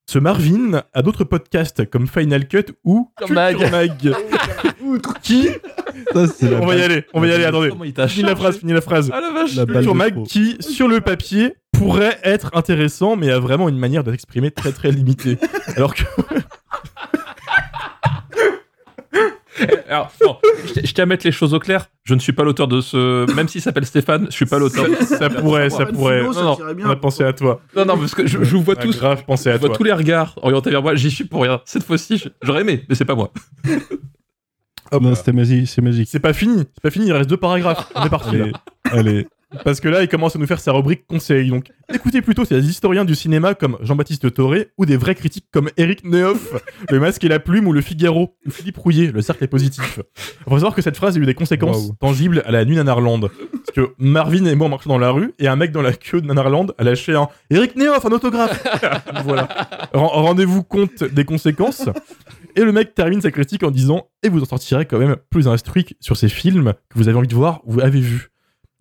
Ce 0.06 0.18
Marvin 0.18 0.82
a 0.92 1.02
d'autres 1.02 1.24
podcasts 1.24 1.88
comme 1.88 2.06
Final 2.06 2.46
Cut 2.48 2.66
ou 2.84 3.10
Mag. 3.30 3.56
Culture 3.56 3.70
Mag, 3.70 3.92
qui 5.22 5.48
Ça, 6.12 6.26
c'est 6.26 6.50
la 6.50 6.60
on 6.60 6.66
va 6.66 6.74
y 6.76 6.82
aller, 6.82 7.04
on 7.14 7.20
va 7.20 7.28
y 7.28 7.32
aller, 7.32 7.44
attendez. 7.44 7.70
Finis 8.08 8.26
la 8.26 8.36
phrase, 8.36 8.58
finis 8.58 8.72
la 8.72 8.80
phrase. 8.80 9.10
Ah 9.12 9.20
la 9.20 9.30
vache. 9.30 9.54
La 9.54 9.64
de 9.64 9.72
Mag 9.92 10.14
trop. 10.14 10.24
qui, 10.24 10.56
sur 10.60 10.88
le 10.88 11.00
papier, 11.00 11.54
pourrait 11.72 12.18
être 12.24 12.50
intéressant, 12.54 13.16
mais 13.16 13.30
a 13.30 13.38
vraiment 13.38 13.68
une 13.68 13.78
manière 13.78 14.04
de 14.04 14.10
s'exprimer 14.10 14.50
très 14.50 14.72
très 14.72 14.90
limitée. 14.90 15.38
Alors 15.76 15.94
que 15.94 16.02
Alors, 19.88 20.10
non, 20.24 20.36
je 20.66 20.72
tiens- 20.72 20.82
je 20.84 20.92
tiens 20.92 21.04
à 21.04 21.06
mettre 21.06 21.26
les 21.26 21.32
choses 21.32 21.54
au 21.54 21.58
clair. 21.58 21.86
Je 22.04 22.14
ne 22.14 22.18
suis 22.20 22.32
pas 22.32 22.42
l'auteur 22.44 22.68
de 22.68 22.80
ce. 22.80 23.30
Même 23.34 23.48
s'il 23.48 23.60
s'appelle 23.60 23.84
Stéphane, 23.86 24.26
je 24.30 24.34
suis 24.34 24.46
pas 24.46 24.58
l'auteur. 24.58 24.86
de- 24.88 24.94
ça 25.04 25.28
pourrait, 25.30 25.70
ça 25.70 25.86
pourrait. 25.86 26.22
Non, 26.22 26.32
non. 26.32 26.58
On 26.84 26.90
a 26.90 26.96
pensé 26.96 27.24
à 27.24 27.32
toi. 27.32 27.60
Non, 27.76 27.84
non, 27.84 27.96
parce 27.98 28.14
que 28.14 28.26
je, 28.26 28.42
je 28.42 28.56
vous 28.56 28.62
vois 28.62 28.74
On 28.76 28.80
a 28.80 28.82
tous. 28.82 28.98
grave 28.98 29.24
pensé 29.24 29.50
Je 29.50 29.54
à 29.54 29.58
vois 29.58 29.68
toi. 29.68 29.76
tous 29.78 29.84
les 29.84 29.92
regards 29.92 30.34
orientés 30.42 30.70
vers 30.70 30.82
moi. 30.82 30.94
J'y 30.94 31.10
suis 31.10 31.24
pour 31.24 31.42
rien. 31.42 31.60
Cette 31.64 31.84
fois-ci, 31.84 32.24
j'aurais 32.42 32.62
aimé, 32.62 32.84
mais 32.88 32.94
c'est 32.94 33.04
pas 33.04 33.14
moi. 33.14 33.32
Hop 34.90 35.02
Non, 35.02 35.14
c'était 35.14 35.32
magique, 35.32 35.68
c'est 35.68 35.80
magique. 35.80 36.08
C'est 36.10 36.20
pas 36.20 36.32
fini, 36.32 36.58
c'est 36.74 36.82
pas 36.82 36.90
fini, 36.90 37.06
il 37.06 37.12
reste 37.12 37.30
deux 37.30 37.36
paragraphes. 37.38 37.90
On 37.94 38.04
est 38.04 38.10
parti. 38.10 38.36
allez. 38.84 39.26
Parce 39.64 39.80
que 39.80 39.88
là, 39.88 40.02
il 40.02 40.08
commence 40.08 40.34
à 40.36 40.38
nous 40.38 40.46
faire 40.46 40.60
sa 40.60 40.72
rubrique 40.72 41.06
conseil. 41.06 41.50
Donc, 41.50 41.70
écoutez 41.92 42.22
plutôt 42.22 42.44
ces 42.44 42.58
historiens 42.66 43.04
du 43.04 43.14
cinéma 43.14 43.54
comme 43.54 43.76
Jean-Baptiste 43.82 44.32
Toré 44.32 44.68
ou 44.78 44.86
des 44.86 44.96
vrais 44.96 45.14
critiques 45.14 45.46
comme 45.52 45.68
Eric 45.76 46.04
Nehoff, 46.04 46.54
Le 46.90 46.98
Masque 47.00 47.22
et 47.24 47.28
la 47.28 47.38
Plume 47.38 47.66
ou 47.66 47.72
Le 47.72 47.80
Figaro, 47.82 48.34
ou 48.46 48.50
Philippe 48.50 48.78
Rouillet, 48.78 49.12
Le 49.12 49.20
Cercle 49.22 49.44
est 49.44 49.48
positif. 49.48 50.00
Il 50.40 50.50
faut 50.50 50.56
savoir 50.58 50.74
que 50.74 50.82
cette 50.82 50.96
phrase 50.96 51.16
a 51.16 51.20
eu 51.20 51.26
des 51.26 51.34
conséquences 51.34 51.90
tangibles 52.00 52.42
à 52.46 52.50
la 52.50 52.64
nuit 52.64 52.76
Nanarland. 52.76 53.20
Parce 53.28 53.70
que 53.74 53.92
Marvin 53.98 54.44
et 54.46 54.54
moi, 54.54 54.66
on 54.66 54.70
marchait 54.70 54.88
dans 54.88 54.98
la 54.98 55.10
rue 55.10 55.32
et 55.38 55.48
un 55.48 55.56
mec 55.56 55.70
dans 55.70 55.82
la 55.82 55.92
queue 55.92 56.20
de 56.20 56.26
Nanarland 56.26 56.68
a 56.78 56.84
lâché 56.84 57.14
un 57.14 57.28
Eric 57.50 57.76
Nehoff, 57.76 58.04
un 58.06 58.10
autographe. 58.12 58.62
voilà. 59.24 59.48
Ren- 59.92 60.06
Rendez-vous 60.08 60.62
compte 60.62 61.04
des 61.04 61.24
conséquences. 61.24 61.88
Et 62.56 62.62
le 62.62 62.72
mec 62.72 62.94
termine 62.94 63.20
sa 63.20 63.30
critique 63.30 63.62
en 63.62 63.70
disant 63.70 64.08
Et 64.22 64.28
vous 64.28 64.42
en 64.42 64.44
sortirez 64.44 64.84
quand 64.86 64.98
même 64.98 65.16
plus 65.30 65.48
instruit 65.48 65.86
sur 66.00 66.16
ces 66.16 66.28
films 66.28 66.74
que 66.90 66.98
vous 66.98 67.08
avez 67.08 67.16
envie 67.16 67.28
de 67.28 67.34
voir 67.34 67.60
ou 67.64 67.72
vous 67.74 67.80
avez 67.80 68.00
vu. 68.00 68.28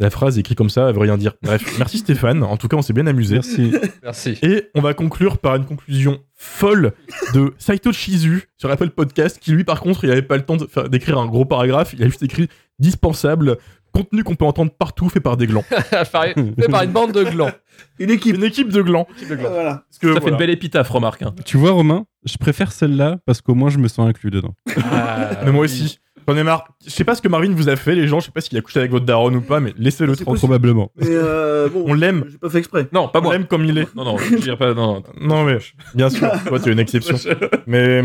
La 0.01 0.10
phrase 0.10 0.39
écrite 0.39 0.58
comme 0.58 0.72
ça, 0.72 0.89
elle 0.89 0.96
veut 0.96 1.01
rien 1.01 1.15
dire. 1.15 1.34
Bref, 1.43 1.62
merci 1.77 2.00
Stéphane. 2.00 2.41
En 2.43 2.58
tout 2.58 2.67
cas, 2.67 2.75
on 2.75 2.81
s'est 2.81 2.91
bien 2.91 3.05
amusé. 3.05 3.36
Merci. 3.36 3.72
Merci. 4.01 4.36
Et 4.41 4.72
on 4.74 4.81
va 4.81 4.96
conclure 4.96 5.38
par 5.38 5.55
une 5.55 5.65
conclusion 5.65 6.20
folle 6.34 6.93
de 7.36 7.53
Saito 7.60 7.91
Shizu 7.91 8.46
sur 8.58 8.72
Apple 8.72 8.89
Podcast, 8.89 9.38
qui 9.39 9.51
lui, 9.51 9.63
par 9.63 9.79
contre, 9.79 10.03
il 10.03 10.12
avait 10.12 10.24
pas 10.24 10.38
le 10.38 10.43
temps 10.43 10.58
d'écrire 10.89 11.20
un 11.20 11.27
gros 11.27 11.46
paragraphe. 11.46 11.93
Il 11.93 12.01
a 12.01 12.08
juste 12.08 12.24
écrit 12.24 12.50
dispensable, 12.79 13.58
contenu 13.91 14.24
qu'on 14.24 14.34
peut 14.34 14.46
entendre 14.46 14.72
partout, 14.72 15.08
fait 15.08 15.20
par 15.20 15.38
des 15.38 15.46
glands. 15.46 15.63
Fait 15.70 16.67
par 16.67 16.81
une 16.81 16.91
bande 16.91 17.12
de 17.12 17.24
glands. 17.24 17.51
Une 18.00 18.09
équipe. 18.11 18.35
Une 18.35 18.43
équipe 18.43 18.69
de 18.69 18.81
glands. 18.81 19.07
Type 19.17 19.29
de 19.29 19.35
glands. 19.35 19.50
Voilà. 19.51 19.83
Parce 19.89 20.00
que, 20.00 20.07
Ça 20.07 20.13
fait 20.15 20.19
voilà. 20.21 20.35
une 20.35 20.39
belle 20.39 20.50
épitaphe, 20.50 20.89
remarque. 20.89 21.21
hein. 21.21 21.33
Tu 21.45 21.57
vois, 21.57 21.71
Romain, 21.71 22.05
je 22.25 22.38
préfère 22.38 22.71
celle-là 22.71 23.17
parce 23.25 23.41
qu'au 23.41 23.55
moins 23.55 23.69
je 23.69 23.77
me 23.77 23.88
sens 23.88 24.07
inclus 24.09 24.31
dedans. 24.31 24.53
Ah, 24.91 25.31
Mais 25.45 25.51
moi 25.51 25.65
aussi. 25.65 26.00
J'en 26.27 26.38
ai 26.38 26.43
marre. 26.43 26.65
Je 26.85 26.91
sais 26.91 27.03
pas 27.03 27.13
ce 27.15 27.21
que 27.21 27.27
Marvin 27.27 27.51
vous 27.53 27.67
a 27.67 27.75
fait, 27.75 27.93
les 27.93 28.07
gens. 28.07 28.19
Je 28.21 28.25
sais 28.27 28.31
pas 28.31 28.39
s'il 28.39 28.57
a 28.57 28.61
couché 28.61 28.79
avec 28.79 28.91
votre 28.91 29.05
daronne 29.05 29.35
ou 29.35 29.41
pas, 29.41 29.59
mais 29.59 29.73
laissez-le 29.77 30.15
tranquille. 30.15 30.38
Probablement. 30.39 30.89
Mais 30.95 31.07
euh, 31.09 31.67
bon, 31.67 31.83
On 31.88 31.93
l'aime. 31.93 32.23
J'ai 32.29 32.38
pas 32.38 32.50
fait 32.50 32.59
exprès. 32.59 32.88
Non, 32.93 33.09
pas 33.09 33.19
On 33.19 33.23
moi. 33.23 33.33
l'aime 33.33 33.47
comme 33.47 33.65
il 33.65 33.77
est. 33.77 33.93
Non, 33.95 34.05
non, 34.05 34.17
je 34.17 34.35
dirais 34.38 34.55
pas. 34.55 34.73
Non, 34.73 35.03
Non, 35.19 35.43
mais 35.43 35.57
bien 35.95 36.09
sûr, 36.09 36.31
toi, 36.47 36.59
tu 36.59 36.69
es 36.69 36.71
une 36.73 36.79
exception. 36.79 37.17
mais, 37.67 38.01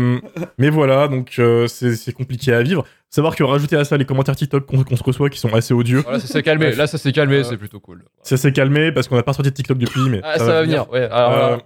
mais 0.57 0.69
voilà, 0.69 1.07
donc 1.07 1.35
euh, 1.39 1.67
c'est 1.67 1.95
c'est 1.95 2.11
compliqué 2.11 2.53
à 2.53 2.61
vivre. 2.63 2.85
Savoir 3.09 3.35
que 3.37 3.43
rajouter 3.43 3.77
à 3.77 3.85
ça 3.85 3.95
les 3.95 4.03
commentaires 4.03 4.35
TikTok 4.35 4.65
qu'on 4.65 4.83
qu'on 4.83 4.97
se 4.97 5.03
reçoit 5.03 5.29
qui 5.29 5.39
sont 5.39 5.53
assez 5.53 5.73
odieux, 5.73 5.99
Voilà, 6.01 6.19
ça 6.19 6.27
s'est 6.27 6.43
calmé. 6.43 6.73
Là, 6.73 6.87
ça 6.87 6.97
s'est 6.97 7.13
calmé, 7.13 7.37
Euh, 7.37 7.43
c'est 7.43 7.55
plutôt 7.55 7.79
cool. 7.79 8.03
ça 8.23 8.35
s'est 8.35 8.51
calmé 8.51 8.91
parce 8.91 9.07
qu'on 9.07 9.15
n'a 9.15 9.23
pas 9.23 9.31
sorti 9.33 9.49
de 9.51 9.55
TikTok 9.55 9.66
depuis, 9.75 10.09
mais 10.09 10.21
Ah, 10.23 10.37
ça, 10.37 10.45
va 10.45 10.61
venir. 10.63 10.89
Ouais, 10.91 11.03
alors, 11.11 11.31
Euh, 11.31 11.37
voilà. 11.47 11.57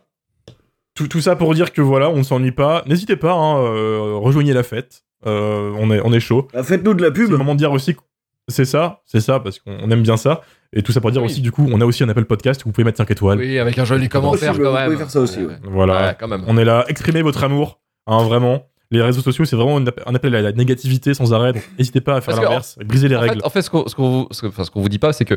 tout, 0.95 1.07
tout 1.07 1.21
ça 1.21 1.35
pour 1.35 1.53
dire 1.53 1.71
que 1.73 1.81
voilà, 1.81 2.09
on 2.09 2.17
ne 2.17 2.23
s'ennuie 2.23 2.51
pas. 2.51 2.83
N'hésitez 2.87 3.15
pas, 3.15 3.33
hein, 3.33 3.57
euh, 3.61 4.15
rejoignez 4.15 4.53
la 4.53 4.63
fête. 4.63 5.03
euh, 5.27 5.71
on, 5.77 5.91
est, 5.91 6.01
on 6.03 6.11
est 6.13 6.19
chaud. 6.19 6.47
Bah, 6.53 6.63
Faites-nous 6.63 6.93
de 6.95 7.01
la 7.03 7.09
C'est 7.09 7.13
pub. 7.13 7.29
le 7.31 7.37
moment 7.37 7.53
de 7.53 7.59
dire 7.59 7.71
aussi 7.71 7.93
que 7.93 7.99
c'est 8.47 8.65
ça, 8.65 9.01
c'est 9.05 9.19
ça, 9.19 9.39
parce 9.39 9.59
qu'on 9.59 9.89
aime 9.91 10.01
bien 10.01 10.17
ça. 10.17 10.41
Et 10.73 10.81
tout 10.81 10.91
ça 10.91 10.99
pour 11.01 11.11
dire 11.11 11.21
Oui. 11.21 11.27
aussi, 11.27 11.41
du 11.41 11.51
coup, 11.51 11.67
on 11.71 11.79
a 11.79 11.85
aussi 11.85 12.03
un 12.03 12.09
Apple 12.09 12.25
Podcast 12.25 12.65
où 12.65 12.69
vous 12.69 12.73
pouvez 12.73 12.85
mettre 12.85 12.97
5 12.97 13.11
étoiles. 13.11 13.37
Oui, 13.37 13.59
avec 13.59 13.77
un 13.77 13.85
joli 13.85 14.09
commentaire 14.09 14.53
quand 14.53 14.57
vous 14.63 14.73
même. 14.73 14.85
pouvez 14.85 14.97
faire 14.97 15.09
ça 15.11 15.19
aussi, 15.19 15.45
ouais. 15.45 15.53
Voilà. 15.63 16.07
Ouais, 16.07 16.17
quand 16.19 16.27
même. 16.27 16.43
On 16.47 16.57
est 16.57 16.65
là, 16.65 16.85
exprimez 16.87 17.21
votre 17.21 17.43
amour, 17.43 17.79
hein, 18.07 18.23
vraiment. 18.23 18.63
Les 18.91 19.01
réseaux 19.01 19.21
sociaux, 19.21 19.45
c'est 19.45 19.55
vraiment 19.55 19.77
un 19.77 20.15
appel 20.15 20.35
à 20.35 20.41
la 20.41 20.51
négativité 20.51 21.13
sans 21.13 21.33
arrêt. 21.33 21.53
Donc, 21.53 21.63
n'hésitez 21.79 22.01
pas 22.01 22.15
à 22.17 22.21
faire 22.21 22.35
l'inverse, 22.41 22.77
et 22.79 22.83
briser 22.83 23.07
les 23.07 23.15
En 23.15 23.21
règles. 23.21 23.35
fait, 23.39 23.45
en 23.45 23.49
fait, 23.49 23.61
ce 23.61 23.69
qu'on 23.69 23.87
ce 23.87 23.95
qu'on 23.95 24.09
vous, 24.09 24.27
ce 24.31 24.41
que- 24.41 24.47
enfin, 24.47 24.63
ce 24.65 24.71
qu'on 24.71 24.81
vous 24.81 24.89
dit 24.89 24.99
pas, 24.99 25.13
c'est 25.13 25.23
que 25.25 25.35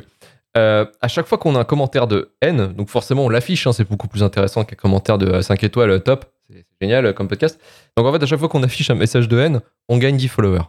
euh, 0.57 0.85
à 1.01 1.09
chaque 1.09 1.27
fois 1.27 1.39
qu'on 1.39 1.55
a 1.55 1.61
un 1.61 1.65
commentaire 1.65 2.07
de 2.09 2.31
haine, 2.43 2.73
donc 2.73 2.89
forcément 2.89 3.25
on 3.25 3.29
l'affiche, 3.29 3.67
hein, 3.67 3.73
c'est 3.73 3.89
beaucoup 3.89 4.09
plus 4.09 4.23
intéressant 4.25 4.65
qu'un 4.65 4.77
commentaire 4.77 5.19
de 5.19 5.41
5 5.41 5.63
étoiles 5.65 5.91
euh, 5.91 5.99
top. 6.01 6.25
C'est 6.51 6.65
génial 6.81 7.07
euh, 7.07 7.13
comme 7.13 7.29
podcast. 7.29 7.61
Donc 7.97 8.07
en 8.07 8.13
fait, 8.13 8.23
à 8.23 8.27
chaque 8.27 8.39
fois 8.41 8.49
qu'on 8.49 8.63
affiche 8.65 8.91
un 8.91 8.95
message 8.97 9.29
de 9.29 9.39
haine, 9.39 9.61
on 9.89 9.99
gagne 9.99 10.17
10 10.17 10.29
followers. 10.29 10.63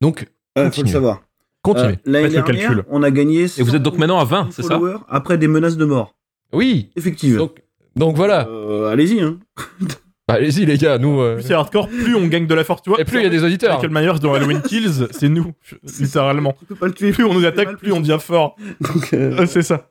Donc, 0.00 0.22
Euh, 0.22 0.26
faut 0.56 0.62
le 0.62 0.70
continue. 0.70 0.90
savoir. 0.92 1.22
continuez. 1.62 1.92
Euh, 1.94 1.96
L'année 2.04 2.26
le 2.28 2.32
dernière, 2.34 2.66
calcul. 2.68 2.84
on 2.88 3.02
a 3.02 3.10
gagné. 3.10 3.44
Et 3.58 3.62
vous 3.62 3.74
êtes 3.74 3.82
donc 3.82 3.98
maintenant 3.98 4.20
à 4.20 4.24
20, 4.24 4.48
c'est 4.52 4.62
ça 4.62 4.80
après 5.08 5.38
des 5.38 5.48
menaces 5.48 5.76
de 5.76 5.84
mort. 5.84 6.14
oui. 6.52 6.90
Effectivement. 6.96 7.38
Donc, 7.38 7.62
donc 7.96 8.16
voilà. 8.16 8.46
Euh, 8.48 8.90
Allez-y, 8.92 9.20
hein. 9.20 9.38
Bah, 10.26 10.34
Allez-y 10.34 10.64
les 10.64 10.78
gars, 10.78 10.96
nous. 10.98 11.20
euh, 11.20 11.34
Plus 11.34 11.42
c'est 11.44 11.52
hardcore, 11.54 11.88
plus 11.88 12.14
on 12.14 12.26
gagne 12.26 12.46
de 12.46 12.54
la 12.54 12.64
force. 12.64 12.80
Tu 12.82 12.90
vois, 12.90 13.00
Et 13.00 13.04
plus 13.04 13.18
il 13.18 13.24
y 13.24 13.26
a 13.26 13.30
des 13.30 13.44
auditeurs. 13.44 13.74
Michael 13.82 13.90
Myers 13.92 14.18
dans 14.20 14.32
Halloween 14.34 14.62
Kills, 14.62 15.08
c'est 15.10 15.28
nous, 15.28 15.52
littéralement. 16.00 16.54
Tu 16.58 16.64
peux 16.66 16.74
pas 16.74 16.86
le 16.86 16.92
tuer. 16.94 17.12
Plus 17.12 17.24
on 17.24 17.34
nous 17.34 17.44
attaque, 17.44 17.76
plus 17.76 17.92
on 17.92 18.00
devient 18.00 18.18
fort. 18.20 18.56
Donc, 18.80 19.12
euh, 19.12 19.44
c'est 19.46 19.62
ça. 19.62 19.90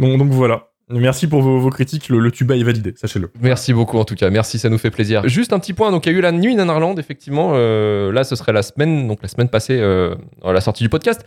Donc, 0.00 0.18
donc 0.18 0.30
voilà. 0.30 0.68
Merci 0.88 1.26
pour 1.26 1.42
vos, 1.42 1.58
vos 1.58 1.70
critiques. 1.70 2.08
Le, 2.08 2.18
le 2.20 2.30
tuba 2.30 2.54
est 2.56 2.62
validé, 2.62 2.94
sachez-le. 2.96 3.30
Merci 3.40 3.72
beaucoup 3.72 3.98
en 3.98 4.04
tout 4.04 4.14
cas, 4.14 4.30
merci, 4.30 4.58
ça 4.60 4.68
nous 4.68 4.78
fait 4.78 4.92
plaisir. 4.92 5.26
Juste 5.28 5.52
un 5.52 5.58
petit 5.58 5.72
point, 5.72 5.90
donc 5.90 6.06
il 6.06 6.12
y 6.12 6.14
a 6.14 6.18
eu 6.18 6.20
la 6.20 6.30
nuit 6.30 6.54
Nanarland, 6.54 6.96
effectivement, 6.98 7.52
euh, 7.54 8.12
là 8.12 8.22
ce 8.22 8.36
serait 8.36 8.52
la 8.52 8.62
semaine, 8.62 9.08
donc 9.08 9.18
la 9.20 9.26
semaine 9.26 9.48
passée, 9.48 9.78
euh, 9.80 10.14
à 10.44 10.52
la 10.52 10.60
sortie 10.60 10.84
du 10.84 10.88
podcast. 10.88 11.24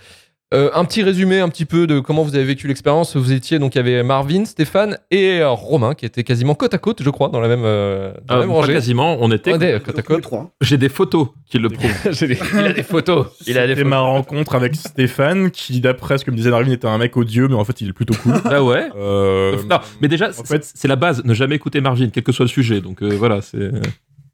Euh, 0.51 0.71
un 0.73 0.83
petit 0.83 1.03
résumé 1.03 1.39
un 1.41 1.49
petit 1.49 1.65
peu 1.65 1.85
de 1.85 1.99
comment 1.99 2.23
vous 2.23 2.35
avez 2.35 2.43
vécu 2.43 2.67
l'expérience. 2.67 3.15
Vous 3.15 3.31
étiez, 3.33 3.59
donc 3.59 3.75
il 3.75 3.77
y 3.77 3.81
avait 3.81 4.01
Marvin, 4.01 4.45
Stéphane 4.45 4.97
et 5.11 5.41
euh, 5.41 5.49
Romain 5.51 5.93
qui 5.93 6.07
étaient 6.07 6.23
quasiment 6.23 6.55
côte 6.55 6.73
à 6.73 6.79
côte, 6.79 7.03
je 7.03 7.09
crois, 7.11 7.29
dans 7.29 7.39
la 7.39 7.47
même, 7.47 7.61
euh, 7.65 8.11
dans 8.25 8.33
Ah, 8.33 8.33
la 8.35 8.39
même 8.41 8.51
rangée. 8.51 8.73
quasiment, 8.73 9.17
on 9.19 9.31
était. 9.31 9.51
Côte 9.51 9.99
à 9.99 10.01
côte. 10.01 10.21
trois. 10.23 10.49
J'ai 10.61 10.77
des 10.77 10.89
photos 10.89 11.27
qui 11.47 11.59
le 11.59 11.69
prouvent. 11.69 11.91
Des- 12.27 12.39
il 12.53 12.59
a 12.65 12.73
des 12.73 12.81
photos. 12.81 13.27
Il 13.47 13.57
a 13.59 13.67
des 13.67 13.73
C'était 13.73 13.83
photos. 13.83 13.89
ma 13.89 13.99
rencontre 13.99 14.55
avec 14.55 14.75
Stéphane, 14.75 15.51
qui, 15.51 15.81
d'après 15.81 16.17
ce 16.17 16.25
que 16.25 16.31
me 16.31 16.35
disait 16.35 16.49
Marvin, 16.49 16.71
était 16.71 16.87
un 16.87 16.97
mec 16.97 17.15
odieux, 17.15 17.47
mais 17.47 17.53
en 17.55 17.63
fait, 17.63 17.79
il 17.81 17.89
est 17.89 17.93
plutôt 17.93 18.15
cool. 18.15 18.33
Bah 18.43 18.63
ouais. 18.63 18.89
Euh, 18.97 19.55
Non, 19.69 19.77
mais 20.01 20.07
déjà, 20.07 20.29
en 20.29 20.33
c'est 20.33 20.47
fait- 20.47 20.71
c'est 20.73 20.87
la 20.87 20.95
base. 20.95 21.23
Ne 21.25 21.35
jamais 21.35 21.57
écouter 21.57 21.79
Marvin, 21.79 22.09
quel 22.11 22.23
que 22.23 22.31
soit 22.31 22.45
le 22.45 22.49
sujet. 22.49 22.81
Donc 22.81 23.03
euh, 23.03 23.09
voilà, 23.15 23.41
c'est. 23.43 23.69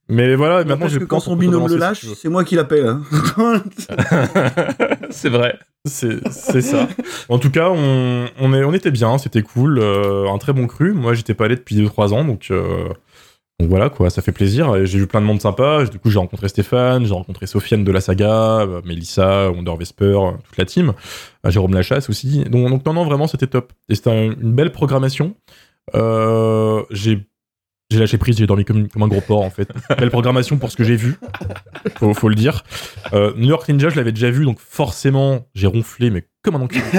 Mais 0.09 0.35
voilà, 0.35 0.59
maintenant, 0.63 0.77
Parce 0.81 0.93
je 0.93 0.99
que 0.99 1.03
quand 1.05 1.19
son 1.19 1.35
binôme 1.35 1.67
le 1.67 1.77
lâche, 1.77 2.05
c'est 2.15 2.29
moi 2.29 2.43
qui 2.43 2.55
l'appelle. 2.55 2.85
hein. 2.87 3.01
c'est 5.09 5.29
vrai. 5.29 5.57
C'est 5.87 6.27
c'est 6.31 6.61
ça. 6.61 6.87
En 7.29 7.37
tout 7.37 7.51
cas, 7.51 7.69
on, 7.69 8.25
on, 8.39 8.53
est, 8.53 8.63
on 8.63 8.73
était 8.73 8.91
bien, 8.91 9.17
c'était 9.17 9.43
cool, 9.43 9.79
euh, 9.79 10.27
un 10.29 10.37
très 10.37 10.53
bon 10.53 10.67
cru. 10.67 10.93
Moi, 10.93 11.13
j'étais 11.13 11.33
pas 11.33 11.45
allé 11.45 11.55
depuis 11.55 11.75
2-3 11.75 12.13
ans, 12.13 12.23
donc, 12.25 12.47
euh, 12.49 12.87
donc 13.59 13.69
voilà, 13.69 13.89
quoi, 13.89 14.09
ça 14.09 14.21
fait 14.23 14.31
plaisir. 14.31 14.85
J'ai 14.85 14.97
vu 14.97 15.05
plein 15.07 15.21
de 15.21 15.25
monde 15.27 15.41
sympa. 15.41 15.85
Du 15.85 15.99
coup, 15.99 16.09
j'ai 16.09 16.17
rencontré 16.19 16.49
Stéphane, 16.49 17.05
j'ai 17.05 17.13
rencontré 17.13 17.45
Sofiane 17.45 17.83
de 17.83 17.91
la 17.91 18.01
saga, 18.01 18.61
euh, 18.61 18.81
Mélissa, 18.83 19.51
Wonder 19.51 19.73
Vesper, 19.77 20.17
toute 20.43 20.57
la 20.57 20.65
team, 20.65 20.93
Jérôme 21.47 21.73
Lachasse 21.73 22.09
aussi. 22.09 22.43
Donc, 22.45 22.67
donc 22.69 22.85
non, 22.85 22.93
non, 22.93 23.05
vraiment, 23.05 23.27
c'était 23.27 23.47
top. 23.47 23.71
Et 23.89 23.95
c'était 23.95 24.09
un- 24.11 24.31
une 24.41 24.53
belle 24.53 24.71
programmation. 24.71 25.35
Euh, 25.93 26.81
j'ai 26.89 27.27
j'ai 27.91 27.99
lâché 27.99 28.17
prise, 28.17 28.37
j'ai 28.37 28.47
dormi 28.47 28.65
comme, 28.65 28.87
comme 28.87 29.03
un 29.03 29.07
gros 29.07 29.21
porc 29.21 29.41
en 29.41 29.49
fait. 29.49 29.69
Belle 29.97 30.09
programmation 30.09 30.57
pour 30.57 30.71
ce 30.71 30.77
que 30.77 30.83
j'ai 30.83 30.95
vu, 30.95 31.17
faut, 31.97 32.13
faut 32.13 32.29
le 32.29 32.35
dire. 32.35 32.63
Euh, 33.13 33.33
New 33.37 33.47
York 33.47 33.67
Ninja, 33.69 33.89
je 33.89 33.95
l'avais 33.95 34.11
déjà 34.11 34.31
vu, 34.31 34.45
donc 34.45 34.59
forcément 34.59 35.47
j'ai 35.53 35.67
ronflé, 35.67 36.09
mais 36.09 36.25
comme 36.41 36.55
un 36.55 36.61
enculé. 36.61 36.83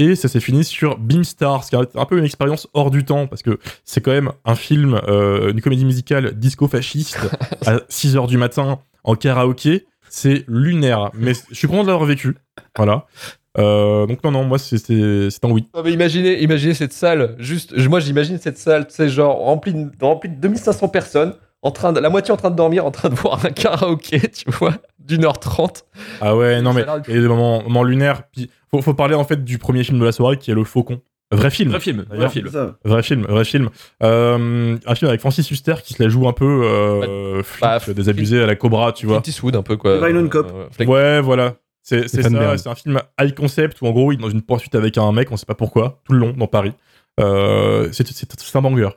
Et 0.00 0.14
ça 0.14 0.28
s'est 0.28 0.38
fini 0.38 0.62
sur 0.62 0.96
Beamstar, 0.96 1.64
ce 1.64 1.70
qui 1.70 1.76
est 1.76 1.96
un 1.96 2.04
peu 2.04 2.18
une 2.18 2.24
expérience 2.24 2.68
hors 2.72 2.92
du 2.92 3.04
temps, 3.04 3.26
parce 3.26 3.42
que 3.42 3.58
c'est 3.84 4.00
quand 4.00 4.12
même 4.12 4.30
un 4.44 4.54
film, 4.54 5.00
euh, 5.08 5.50
une 5.50 5.60
comédie 5.60 5.84
musicale 5.84 6.38
disco-fasciste 6.38 7.18
à 7.66 7.76
6h 7.90 8.28
du 8.28 8.38
matin 8.38 8.78
en 9.02 9.16
karaoké. 9.16 9.86
C'est 10.08 10.44
lunaire, 10.46 11.10
mais 11.14 11.32
je 11.50 11.54
suis 11.54 11.66
content 11.66 11.82
de 11.82 11.88
l'avoir 11.88 12.06
vécu. 12.06 12.36
Voilà. 12.76 13.06
Euh, 13.58 14.06
donc 14.06 14.22
non, 14.24 14.30
non, 14.30 14.44
moi 14.44 14.58
c'était 14.58 15.28
c'est 15.30 15.44
un 15.44 15.50
oui. 15.50 15.66
Non, 15.74 15.82
mais 15.84 15.92
imaginez, 15.92 16.42
imaginez 16.42 16.74
cette 16.74 16.92
salle, 16.92 17.34
juste, 17.38 17.76
moi 17.88 18.00
j'imagine 18.00 18.38
cette 18.38 18.58
salle, 18.58 18.86
tu 18.86 18.94
sais, 18.94 19.08
genre 19.08 19.36
remplie 19.38 19.74
de, 19.74 19.90
remplie 20.00 20.30
de 20.30 20.36
2500 20.36 20.88
personnes, 20.88 21.34
en 21.62 21.70
train 21.70 21.92
de, 21.92 22.00
la 22.00 22.08
moitié 22.10 22.32
en 22.32 22.36
train 22.36 22.50
de 22.50 22.56
dormir, 22.56 22.86
en 22.86 22.90
train 22.90 23.08
de 23.08 23.14
voir 23.14 23.44
un 23.44 23.50
karaoké, 23.50 24.20
tu 24.32 24.50
vois, 24.50 24.74
d'une 24.98 25.24
heure 25.24 25.40
trente. 25.40 25.84
Ah 26.20 26.36
ouais, 26.36 26.62
non 26.62 26.72
mais 26.72 26.86
a 26.86 27.00
des 27.00 27.20
moments, 27.20 27.62
moments 27.62 27.84
lunaires. 27.84 28.22
Puis 28.32 28.50
faut, 28.70 28.80
faut 28.80 28.94
parler 28.94 29.14
en 29.14 29.24
fait 29.24 29.44
du 29.44 29.58
premier 29.58 29.82
film 29.82 29.98
de 29.98 30.04
la 30.04 30.12
soirée 30.12 30.36
qui 30.36 30.50
est 30.50 30.54
Le 30.54 30.64
Faucon. 30.64 31.00
Vrai 31.30 31.50
film. 31.50 31.70
Vrai 31.70 31.80
film. 31.80 32.06
Vrai 32.10 32.28
film. 32.30 32.48
Vrai 32.84 33.02
film, 33.02 33.22
vrai 33.24 33.44
film. 33.44 33.68
Euh, 34.02 34.78
un 34.86 34.94
film 34.94 35.08
avec 35.10 35.20
Francis 35.20 35.50
Huster 35.50 35.74
qui 35.84 35.92
se 35.92 36.02
la 36.02 36.08
joue 36.08 36.26
un 36.26 36.32
peu 36.32 36.64
euh, 36.64 37.42
flic, 37.42 37.60
bah, 37.60 37.78
désabusé 37.88 38.42
à 38.42 38.46
la 38.46 38.56
Cobra, 38.56 38.92
tu 38.92 39.06
vois. 39.06 39.20
Clint 39.20 39.30
Eastwood 39.30 39.56
un 39.56 39.62
peu 39.62 39.76
quoi. 39.76 39.98
Cop. 40.30 40.70
Euh, 40.80 40.84
Ouais, 40.86 41.20
voilà. 41.20 41.56
C'est 41.88 42.08
ça, 42.08 42.56
c'est 42.58 42.68
un 42.68 42.74
film 42.74 43.00
high 43.20 43.34
concept 43.34 43.80
où 43.80 43.86
en 43.86 43.92
gros 43.92 44.12
il 44.12 44.18
est 44.18 44.22
dans 44.22 44.28
une 44.28 44.42
poursuite 44.42 44.74
avec 44.74 44.98
un 44.98 45.10
mec, 45.12 45.32
on 45.32 45.36
sait 45.36 45.46
pas 45.46 45.54
pourquoi, 45.54 46.00
tout 46.04 46.12
le 46.12 46.18
long 46.18 46.32
dans 46.36 46.46
Paris. 46.46 46.72
Euh, 47.18 47.88
c'est 47.92 48.56
un 48.56 48.60
banger. 48.60 48.90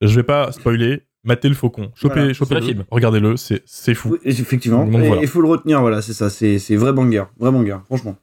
Je 0.00 0.14
vais 0.14 0.22
pas 0.22 0.52
spoiler, 0.52 1.02
matez 1.24 1.48
le 1.48 1.54
faucon, 1.54 1.90
chopez, 1.94 2.14
Voilà, 2.20 2.32
chopez 2.34 2.56
un 2.56 2.60
film. 2.60 2.78
le, 2.80 2.84
regardez-le, 2.90 3.36
c'est 3.36 3.62
c'est 3.64 3.94
fou. 3.94 4.10
Oui, 4.12 4.18
effectivement. 4.24 4.84
Donc 4.86 5.02
Et 5.02 5.06
voilà. 5.06 5.22
il 5.22 5.28
faut 5.28 5.40
le 5.40 5.48
retenir, 5.48 5.80
voilà, 5.80 6.02
c'est 6.02 6.12
ça. 6.12 6.28
C'est 6.30 6.58
c'est 6.58 6.76
vrai 6.76 6.92
banger. 6.92 7.24
Vrai 7.38 7.50
banger, 7.50 7.78
franchement. 7.86 8.16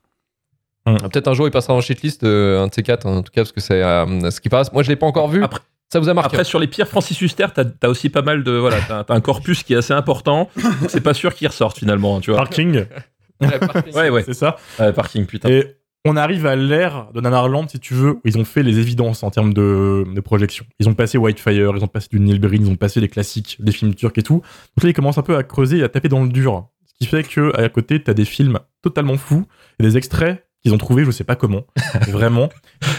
Ah, 0.86 0.96
Peut-être 1.12 1.28
un 1.28 1.34
jour 1.34 1.48
il 1.48 1.52
passera 1.52 1.74
en 1.74 1.82
shitlist, 1.82 2.24
euh, 2.24 2.62
un 2.64 2.68
de 2.68 2.74
ces 2.74 2.84
quatre, 2.84 3.06
en 3.08 3.24
tout 3.24 3.32
cas, 3.32 3.42
parce 3.42 3.52
que 3.52 3.62
c'est 3.62 3.82
euh, 3.84 4.30
ce 4.30 4.40
qui 4.42 4.50
passe. 4.50 4.72
Moi 4.72 4.84
je 4.84 4.90
l'ai 4.90 4.96
pas 4.96 5.08
encore 5.08 5.30
vu. 5.30 5.44
Après- 5.44 5.62
ça 5.92 6.00
vous 6.00 6.08
a 6.08 6.14
marqué 6.14 6.36
Après, 6.36 6.44
sur 6.46 6.58
les 6.58 6.68
pires 6.68 6.88
Francis 6.88 7.20
Huster, 7.20 7.48
t'as 7.54 7.66
as 7.84 7.90
aussi 7.90 8.08
pas 8.10 8.22
mal 8.22 8.44
de. 8.46 8.52
Voilà, 8.52 8.78
t'as 8.88 9.04
un 9.14 9.20
corpus 9.20 9.64
qui 9.64 9.74
est 9.74 9.78
assez 9.78 9.94
important. 9.94 10.50
c'est 10.88 11.02
pas 11.02 11.14
sûr 11.14 11.34
qu'il 11.36 11.48
ressorte 11.50 11.78
finalement, 11.80 12.16
hein, 12.16 12.20
tu 12.22 12.32
vois. 12.32 12.38
Parking, 12.40 12.86
Ouais. 13.42 14.10
Ouais, 14.10 14.24
c'est 14.24 14.34
ça. 14.34 14.58
Ouais, 14.80 14.94
parking, 14.94 15.26
putain. 15.26 15.50
Et 15.50 15.76
on 16.06 16.18
arrive 16.18 16.46
à 16.48 16.56
l'ère 16.56 17.10
de 17.14 17.22
Nanarland, 17.22 17.68
si 17.70 17.80
tu 17.80 17.94
veux, 17.94 18.14
où 18.14 18.22
ils 18.26 18.38
ont 18.38 18.46
fait 18.46 18.64
les 18.64 18.80
évidences 18.80 19.24
en 19.24 19.30
termes 19.30 19.54
de, 19.54 20.06
de 20.14 20.22
projection. 20.22 20.66
Ils 20.80 20.90
ont 20.90 20.96
passé 20.96 21.18
Whitefire, 21.18 21.74
ils 21.78 21.84
ont 21.84 21.88
passé 21.88 22.08
du 22.12 22.20
Neil 22.20 22.40
Breen, 22.40 22.66
ils 22.66 22.72
ont 22.72 22.76
passé 22.76 23.00
les 23.00 23.08
classiques, 23.08 23.58
des 23.60 23.72
films 23.72 23.94
turcs 23.94 24.18
et 24.18 24.24
tout. 24.24 24.42
Donc 24.76 24.84
là, 24.84 24.90
ils 24.90 24.94
commencent 24.94 25.20
un 25.20 25.24
peu 25.24 25.38
à 25.38 25.44
creuser 25.44 25.78
et 25.78 25.84
à 25.84 25.90
taper 25.90 26.10
dans 26.10 26.24
le 26.24 26.30
dur. 26.30 26.68
Ce 26.86 26.94
qui 26.98 27.06
fait 27.06 27.24
que 27.24 27.56
à 27.60 27.70
côté, 27.70 28.02
t'as 28.02 28.14
des 28.14 28.26
films 28.26 28.60
totalement 28.82 29.18
fous 29.18 29.46
et 29.80 29.84
des 29.84 29.98
extraits 29.98 30.44
qu'ils 30.64 30.74
ont 30.74 30.78
trouvés, 30.78 31.06
je 31.06 31.12
sais 31.12 31.24
pas 31.24 31.36
comment, 31.36 31.66
vraiment, 32.08 32.50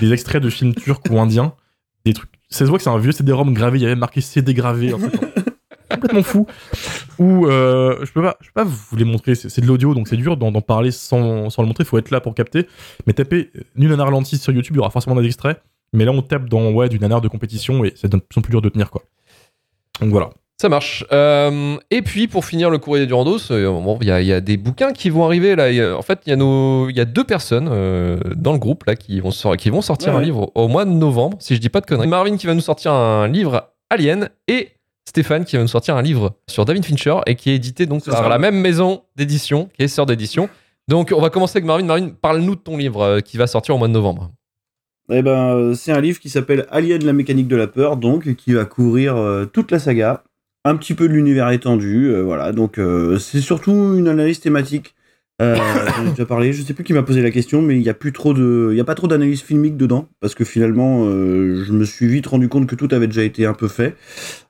des 0.00 0.12
extraits 0.12 0.42
de 0.42 0.50
films 0.50 0.74
turcs 0.74 1.02
ou 1.10 1.18
indiens, 1.18 1.54
des 2.04 2.12
trucs. 2.12 2.30
Ça 2.50 2.60
se 2.60 2.64
voit 2.64 2.78
que 2.78 2.84
c'est 2.84 2.90
un 2.90 2.98
vieux 2.98 3.12
CD-ROM 3.12 3.54
gravé, 3.54 3.78
il 3.78 3.82
y 3.82 3.86
avait 3.86 3.94
marqué 3.94 4.20
CD 4.20 4.54
gravé, 4.54 4.90
truc 4.90 5.12
complètement 5.94 6.22
fou. 6.22 6.46
Ou 7.18 7.46
euh, 7.46 7.98
je 8.04 8.12
peux 8.12 8.22
pas, 8.22 8.36
je 8.40 8.48
peux 8.48 8.54
pas 8.54 8.64
vous 8.64 8.96
les 8.96 9.04
montrer, 9.04 9.34
c'est 9.34 9.60
de 9.60 9.66
l'audio 9.66 9.94
donc 9.94 10.08
c'est 10.08 10.16
dur 10.16 10.36
d'en 10.36 10.52
parler 10.60 10.90
sans, 10.90 11.50
sans 11.50 11.62
le 11.62 11.68
montrer, 11.68 11.84
faut 11.84 11.98
être 11.98 12.10
là 12.10 12.20
pour 12.20 12.34
capter. 12.34 12.66
Mais 13.06 13.12
tapez 13.12 13.50
euh, 13.56 13.60
Nul 13.76 13.90
Nanar 13.90 14.10
Lantis 14.10 14.38
sur 14.38 14.52
YouTube, 14.52 14.74
il 14.74 14.78
y 14.78 14.80
aura 14.80 14.90
forcément 14.90 15.16
des 15.20 15.26
extraits. 15.26 15.60
Mais 15.92 16.04
là 16.04 16.12
on 16.12 16.22
tape 16.22 16.48
dans 16.48 16.70
ouais, 16.72 16.88
du 16.88 16.98
nanar 16.98 17.20
de 17.20 17.28
compétition 17.28 17.84
et 17.84 17.92
c'est 17.96 18.10
de 18.10 18.16
plus 18.16 18.38
en 18.38 18.42
plus 18.42 18.50
dur 18.50 18.62
de 18.62 18.68
tenir 18.70 18.90
quoi. 18.90 19.02
Donc 20.00 20.10
voilà. 20.10 20.30
Ça 20.60 20.68
marche. 20.68 21.04
Euh, 21.10 21.76
et 21.90 22.02
puis 22.02 22.28
pour 22.28 22.44
finir 22.44 22.70
le 22.70 22.78
courrier 22.78 23.04
du 23.06 23.12
Randos, 23.14 23.50
euh, 23.50 23.66
bon, 23.68 23.98
il 24.00 24.06
y, 24.06 24.10
a- 24.12 24.20
il 24.20 24.26
y 24.28 24.32
a 24.32 24.40
des 24.40 24.56
bouquins 24.56 24.92
qui 24.92 25.10
vont 25.10 25.24
arriver 25.24 25.56
là. 25.56 25.70
Il 25.70 25.76
y 25.76 25.80
a- 25.82 25.96
En 25.96 26.02
fait, 26.02 26.20
il 26.24 26.30
y 26.30 26.32
a 26.32 26.36
nos, 26.36 26.88
il 26.88 26.96
y 26.96 27.00
a 27.00 27.04
deux 27.04 27.24
personnes 27.24 27.68
euh, 27.70 28.18
dans 28.36 28.52
le 28.52 28.58
groupe 28.58 28.84
là 28.84 28.94
qui 28.94 29.18
vont 29.20 29.32
sor- 29.32 29.56
qui 29.56 29.70
vont 29.70 29.82
sortir 29.82 30.10
Ouais, 30.10 30.14
un 30.14 30.18
ouais. 30.20 30.24
livre 30.26 30.52
au 30.54 30.68
mois 30.68 30.84
de 30.84 30.90
novembre, 30.90 31.36
si 31.40 31.56
je 31.56 31.60
dis 31.60 31.68
pas 31.68 31.80
de 31.80 31.86
conneries. 31.86 32.06
Marvin 32.06 32.36
qui 32.36 32.46
va 32.46 32.54
nous 32.54 32.60
sortir 32.60 32.92
un 32.92 33.26
livre 33.28 33.70
Alien 33.90 34.30
et 34.46 34.68
Stéphane 35.08 35.44
qui 35.44 35.56
va 35.56 35.62
nous 35.62 35.68
sortir 35.68 35.96
un 35.96 36.02
livre 36.02 36.36
sur 36.48 36.64
David 36.64 36.84
Fincher 36.84 37.16
et 37.26 37.34
qui 37.34 37.50
est 37.50 37.56
édité 37.56 37.86
donc 37.86 38.04
par 38.04 38.28
la 38.28 38.38
même 38.38 38.60
maison 38.60 39.02
d'édition, 39.16 39.68
qui 39.74 39.82
est 39.82 39.88
sœur 39.88 40.06
d'édition. 40.06 40.48
Donc 40.88 41.12
on 41.14 41.20
va 41.20 41.30
commencer 41.30 41.58
avec 41.58 41.66
Marvin. 41.66 41.84
Marvin, 41.84 42.10
parle-nous 42.10 42.54
de 42.54 42.60
ton 42.60 42.76
livre 42.76 43.02
euh, 43.02 43.20
qui 43.20 43.36
va 43.36 43.46
sortir 43.46 43.74
au 43.74 43.78
mois 43.78 43.88
de 43.88 43.92
novembre. 43.92 44.30
Eh 45.10 45.22
ben, 45.22 45.56
euh, 45.56 45.74
c'est 45.74 45.92
un 45.92 46.00
livre 46.00 46.20
qui 46.20 46.30
s'appelle 46.30 46.66
Alien, 46.70 47.04
la 47.04 47.12
mécanique 47.12 47.48
de 47.48 47.56
la 47.56 47.66
peur, 47.66 47.96
donc 47.96 48.34
qui 48.36 48.52
va 48.52 48.64
couvrir 48.64 49.16
euh, 49.16 49.44
toute 49.44 49.70
la 49.70 49.78
saga, 49.78 50.22
un 50.64 50.76
petit 50.76 50.94
peu 50.94 51.08
de 51.08 51.12
l'univers 51.12 51.50
étendu, 51.50 52.06
euh, 52.06 52.22
voilà. 52.22 52.52
Donc 52.52 52.78
euh, 52.78 53.18
c'est 53.18 53.40
surtout 53.40 53.96
une 53.96 54.08
analyse 54.08 54.40
thématique. 54.40 54.94
Euh, 55.42 55.56
J'en 55.96 56.06
ai 56.06 56.10
déjà 56.10 56.26
parlé. 56.26 56.52
Je 56.52 56.62
sais 56.62 56.74
plus 56.74 56.84
qui 56.84 56.92
m'a 56.92 57.02
posé 57.02 57.20
la 57.20 57.30
question, 57.30 57.60
mais 57.60 57.76
il 57.76 57.82
y 57.82 57.88
a 57.88 57.94
plus 57.94 58.12
trop 58.12 58.32
de, 58.32 58.68
il 58.70 58.76
y 58.76 58.80
a 58.80 58.84
pas 58.84 58.94
trop 58.94 59.08
d'analyse 59.08 59.42
filmique 59.42 59.76
dedans, 59.76 60.08
parce 60.20 60.34
que 60.34 60.44
finalement, 60.44 61.04
euh, 61.06 61.64
je 61.64 61.72
me 61.72 61.84
suis 61.84 62.06
vite 62.06 62.26
rendu 62.26 62.48
compte 62.48 62.66
que 62.66 62.76
tout 62.76 62.88
avait 62.92 63.08
déjà 63.08 63.24
été 63.24 63.44
un 63.44 63.54
peu 63.54 63.68
fait. 63.68 63.96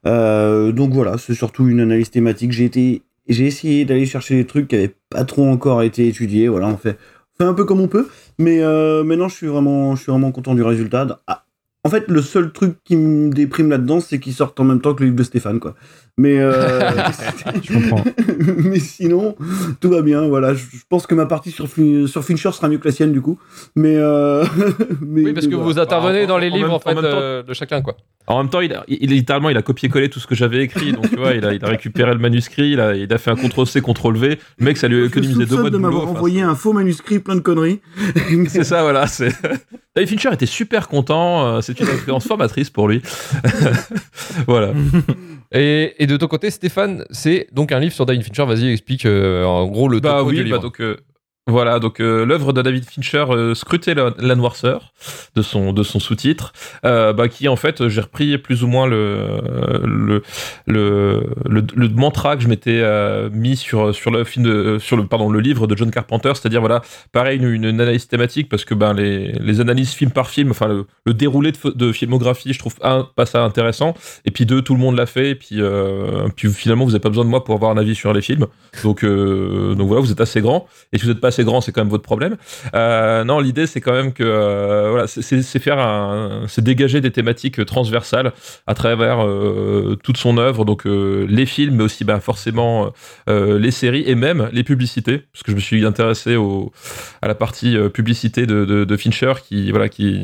Euh, 0.06 0.72
donc 0.72 0.92
voilà, 0.92 1.18
c'est 1.18 1.34
surtout 1.34 1.66
une 1.68 1.80
analyse 1.80 2.10
thématique. 2.10 2.52
J'ai 2.52 3.46
essayé 3.46 3.84
d'aller 3.84 4.06
chercher 4.06 4.36
des 4.36 4.46
trucs 4.46 4.68
qui 4.68 4.76
avaient 4.76 4.94
pas 5.10 5.24
trop 5.24 5.46
encore 5.46 5.82
été 5.82 6.06
étudiés. 6.08 6.48
Voilà, 6.48 6.68
on 6.68 6.76
fait, 6.76 6.98
on 7.34 7.44
fait 7.44 7.48
un 7.48 7.54
peu 7.54 7.64
comme 7.64 7.80
on 7.80 7.88
peut. 7.88 8.08
Mais 8.38 8.58
maintenant, 8.58 9.28
je 9.28 9.34
suis 9.34 9.46
vraiment, 9.46 9.96
je 9.96 10.02
suis 10.02 10.10
vraiment 10.10 10.32
content 10.32 10.54
du 10.54 10.62
résultat. 10.62 11.20
Ah, 11.26 11.44
En 11.84 11.90
fait, 11.90 12.08
le 12.08 12.20
seul 12.20 12.52
truc 12.52 12.76
qui 12.84 12.96
me 12.96 13.30
déprime 13.30 13.70
là-dedans, 13.70 14.00
c'est 14.00 14.18
qu'ils 14.18 14.34
sortent 14.34 14.58
en 14.60 14.64
même 14.64 14.80
temps 14.80 14.94
que 14.94 15.00
le 15.00 15.06
livre 15.06 15.18
de 15.18 15.22
Stéphane, 15.22 15.60
quoi. 15.60 15.74
Mais, 16.18 16.38
euh, 16.38 16.80
Je 17.62 17.72
comprends. 17.72 18.04
mais 18.58 18.78
sinon, 18.78 19.34
tout 19.80 19.88
va 19.88 20.02
bien. 20.02 20.28
Voilà, 20.28 20.52
je, 20.52 20.64
je 20.70 20.82
pense 20.88 21.06
que 21.06 21.14
ma 21.14 21.24
partie 21.26 21.50
sur, 21.50 21.68
Fin- 21.68 22.06
sur 22.06 22.22
Fincher 22.22 22.52
sera 22.52 22.68
mieux 22.68 22.76
que 22.78 22.86
la 22.86 22.92
sienne, 22.92 23.12
du 23.12 23.22
coup. 23.22 23.38
Mais, 23.76 23.96
euh, 23.96 24.44
mais- 25.00 25.22
Oui, 25.24 25.32
parce 25.32 25.46
mais 25.46 25.52
que 25.52 25.56
voilà. 25.56 25.72
vous 25.72 25.78
intervenez 25.78 26.24
En- 26.24 26.28
dans 26.28 26.38
les 26.38 26.50
en 26.50 26.54
livres 26.54 26.66
même- 26.68 26.74
en 26.76 26.80
fait 26.80 26.90
en 26.90 26.94
même 26.96 27.10
temps- 27.10 27.18
euh, 27.18 27.42
de 27.42 27.54
chacun 27.54 27.80
quoi. 27.80 27.96
En 28.28 28.38
même 28.38 28.50
temps, 28.50 28.60
il 28.60 28.72
a, 28.72 28.84
il, 28.86 29.10
littéralement, 29.10 29.50
il 29.50 29.56
a 29.56 29.62
copié-collé 29.62 30.08
tout 30.08 30.20
ce 30.20 30.28
que 30.28 30.34
j'avais 30.36 30.62
écrit. 30.62 30.92
Donc, 30.92 31.08
tu 31.10 31.16
vois, 31.16 31.32
il 31.32 31.44
a, 31.44 31.54
il 31.54 31.64
a 31.64 31.68
récupéré 31.68 32.12
le 32.12 32.18
manuscrit, 32.20 32.70
il 32.70 32.80
a, 32.80 32.94
il 32.94 33.12
a 33.12 33.18
fait 33.18 33.30
un 33.32 33.34
CTRL-C, 33.34 33.80
CTRL-V. 33.80 34.38
Le 34.58 34.64
mec, 34.64 34.76
ça 34.76 34.86
lui 34.86 35.02
a 35.02 35.06
économisé 35.06 35.44
deux 35.46 35.56
mois 35.56 35.64
de 35.64 35.70
de 35.70 35.76
boulot. 35.78 35.90
m'avoir 35.90 36.08
envoyé 36.08 36.40
un 36.42 36.54
faux 36.54 36.72
manuscrit 36.72 37.18
plein 37.18 37.34
de 37.34 37.40
conneries. 37.40 37.80
c'est 38.48 38.62
ça, 38.64 38.82
voilà. 38.82 39.06
c'est- 39.08 39.34
David 39.96 40.08
Fincher 40.20 40.34
était 40.34 40.46
super 40.46 40.86
content. 40.88 41.46
euh, 41.46 41.60
C'est 41.62 41.78
une 41.80 41.88
expérience 41.88 42.26
formatrice 42.26 42.70
pour 42.70 42.86
lui. 42.86 43.02
voilà. 44.46 44.72
Et, 45.54 45.94
et 46.02 46.06
de 46.06 46.16
ton 46.16 46.28
côté, 46.28 46.50
Stéphane, 46.50 47.04
c'est 47.10 47.46
donc 47.52 47.72
un 47.72 47.78
livre 47.80 47.92
sur 47.92 48.06
David 48.06 48.22
Fincher. 48.22 48.44
Vas-y, 48.46 48.70
explique 48.72 49.04
euh, 49.06 49.44
en 49.44 49.66
gros 49.66 49.88
le 49.88 50.00
Bah 50.00 50.22
oui, 50.22 50.36
du 50.36 50.40
bah 50.42 50.44
livre. 50.44 50.58
donc 50.60 50.80
euh, 50.80 50.96
voilà, 51.48 51.80
donc 51.80 51.98
euh, 51.98 52.24
l'œuvre 52.24 52.52
de 52.52 52.62
David 52.62 52.84
Fincher, 52.88 53.24
euh, 53.30 53.54
Scruter 53.56 53.96
la, 54.16 54.34
noirceur, 54.36 54.92
de 55.34 55.42
son 55.42 55.72
de 55.72 55.82
son 55.82 55.98
sous-titre, 55.98 56.52
euh, 56.84 57.12
bah 57.12 57.26
qui 57.26 57.48
en 57.48 57.56
fait 57.56 57.88
j'ai 57.88 58.00
repris 58.00 58.38
plus 58.38 58.62
ou 58.62 58.68
moins 58.68 58.86
le 58.86 59.40
le 59.84 60.22
le, 60.66 61.34
le, 61.44 61.66
le 61.74 61.88
mantra 61.88 62.36
que 62.36 62.44
je 62.44 62.48
m'étais 62.48 62.80
euh, 62.80 63.28
mis 63.32 63.56
sur 63.56 63.92
sur 63.92 64.12
le 64.12 64.22
film 64.22 64.44
de 64.44 64.78
sur 64.78 64.96
le 64.96 65.04
pardon 65.04 65.30
le 65.30 65.40
livre 65.40 65.66
de 65.66 65.76
John 65.76 65.90
Carpenter, 65.90 66.30
c'est-à-dire 66.34 66.60
voilà 66.60 66.80
pareil 67.10 67.40
une, 67.40 67.64
analyse 67.64 68.06
thématique 68.06 68.48
parce 68.48 68.64
que 68.64 68.74
ben 68.74 68.94
les 68.94 69.32
les 69.32 69.60
analyses 69.60 69.94
film 69.94 70.12
par 70.12 70.30
film, 70.30 70.52
enfin 70.52 70.68
le, 70.68 71.12
déroulé 71.12 71.50
de, 71.74 71.90
filmographie, 71.90 72.52
je 72.52 72.58
trouve 72.60 72.76
un 72.82 73.08
pas 73.16 73.26
ça 73.26 73.42
intéressant. 73.42 73.94
Et 74.24 74.30
puis 74.30 74.46
deux 74.46 74.62
tout 74.62 74.74
le 74.74 74.80
monde 74.80 74.96
l'a 74.96 75.06
fait 75.06 75.30
et 75.30 75.34
puis 75.34 75.56
euh, 75.60 76.28
puis 76.36 76.52
finalement 76.52 76.84
vous 76.84 76.92
avez 76.92 77.00
pas 77.00 77.08
besoin 77.08 77.24
de 77.24 77.30
moi 77.30 77.42
pour 77.42 77.56
avoir 77.56 77.72
un 77.72 77.78
avis 77.78 77.96
sur 77.96 78.12
les 78.12 78.22
films. 78.22 78.46
Donc 78.84 79.02
euh, 79.02 79.74
donc 79.74 79.88
voilà 79.88 80.00
vous 80.00 80.12
êtes 80.12 80.20
assez 80.20 80.40
grand. 80.40 80.68
Et 80.92 80.98
si 80.98 81.04
vous 81.04 81.10
n'êtes 81.10 81.20
pas 81.20 81.31
assez 81.32 81.44
grand 81.44 81.60
c'est 81.60 81.72
quand 81.72 81.80
même 81.82 81.90
votre 81.90 82.02
problème. 82.02 82.36
Euh, 82.74 83.24
non 83.24 83.40
l'idée 83.40 83.66
c'est 83.66 83.80
quand 83.80 83.92
même 83.92 84.12
que 84.12 84.22
euh, 84.24 84.90
voilà 84.90 85.06
c'est- 85.06 85.58
faire 85.58 85.78
un 85.78 86.44
c'est 86.48 86.62
dégager 86.62 87.00
des 87.00 87.10
thématiques 87.10 87.64
transversales 87.66 88.32
à 88.66 88.74
travers 88.74 89.24
euh, 89.24 89.96
toute 90.02 90.16
son 90.16 90.38
œuvre. 90.38 90.64
Donc 90.64 90.82
les 90.84 91.46
films 91.46 91.76
mais 91.76 91.84
aussi 91.84 92.04
bah, 92.04 92.20
forcément 92.20 92.92
les 93.28 93.70
séries 93.70 94.04
et 94.06 94.14
même 94.14 94.48
les 94.52 94.64
publicités. 94.64 95.18
Parce 95.32 95.42
que 95.42 95.50
je 95.52 95.56
me 95.56 95.60
suis 95.60 95.84
intéressé 95.86 96.36
au 96.36 96.72
à 97.22 97.28
la 97.28 97.34
partie 97.34 97.76
publicité 97.92 98.46
de, 98.46 98.64
de, 98.64 98.84
de 98.84 98.96
Fincher 98.96 99.32
qui 99.46 99.70
voilà 99.70 99.88
qui, 99.88 100.20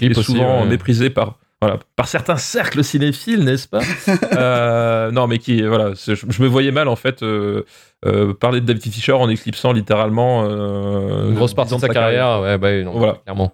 est 0.00 0.14
souvent 0.22 0.62
ouais. 0.62 0.68
méprisé 0.68 1.10
par 1.10 1.38
voilà, 1.60 1.78
par 1.94 2.08
certains 2.08 2.36
cercles 2.38 2.82
cinéphiles, 2.82 3.44
n'est-ce 3.44 3.68
pas? 3.68 3.82
Euh, 4.36 5.10
Non, 5.12 5.28
mais 5.28 5.38
qui, 5.38 5.62
voilà, 5.62 5.92
je, 5.94 6.14
je 6.14 6.42
me 6.42 6.48
voyais 6.48 6.72
mal 6.72 6.88
en 6.88 6.96
fait 6.96 7.22
euh, 7.22 7.62
euh, 8.04 8.34
parler 8.34 8.60
de 8.60 8.66
David 8.66 8.82
Fincher 8.82 9.12
en 9.12 9.28
éclipsant 9.28 9.72
littéralement 9.72 10.44
euh, 10.44 11.28
Une 11.28 11.34
grosse 11.34 11.54
partie 11.54 11.74
de 11.74 11.80
sa 11.80 11.88
carrière, 11.88 12.40
ouais, 12.42 12.58
bah, 12.58 12.82
non, 12.82 12.92
Voilà. 12.92 13.14
clairement. 13.24 13.52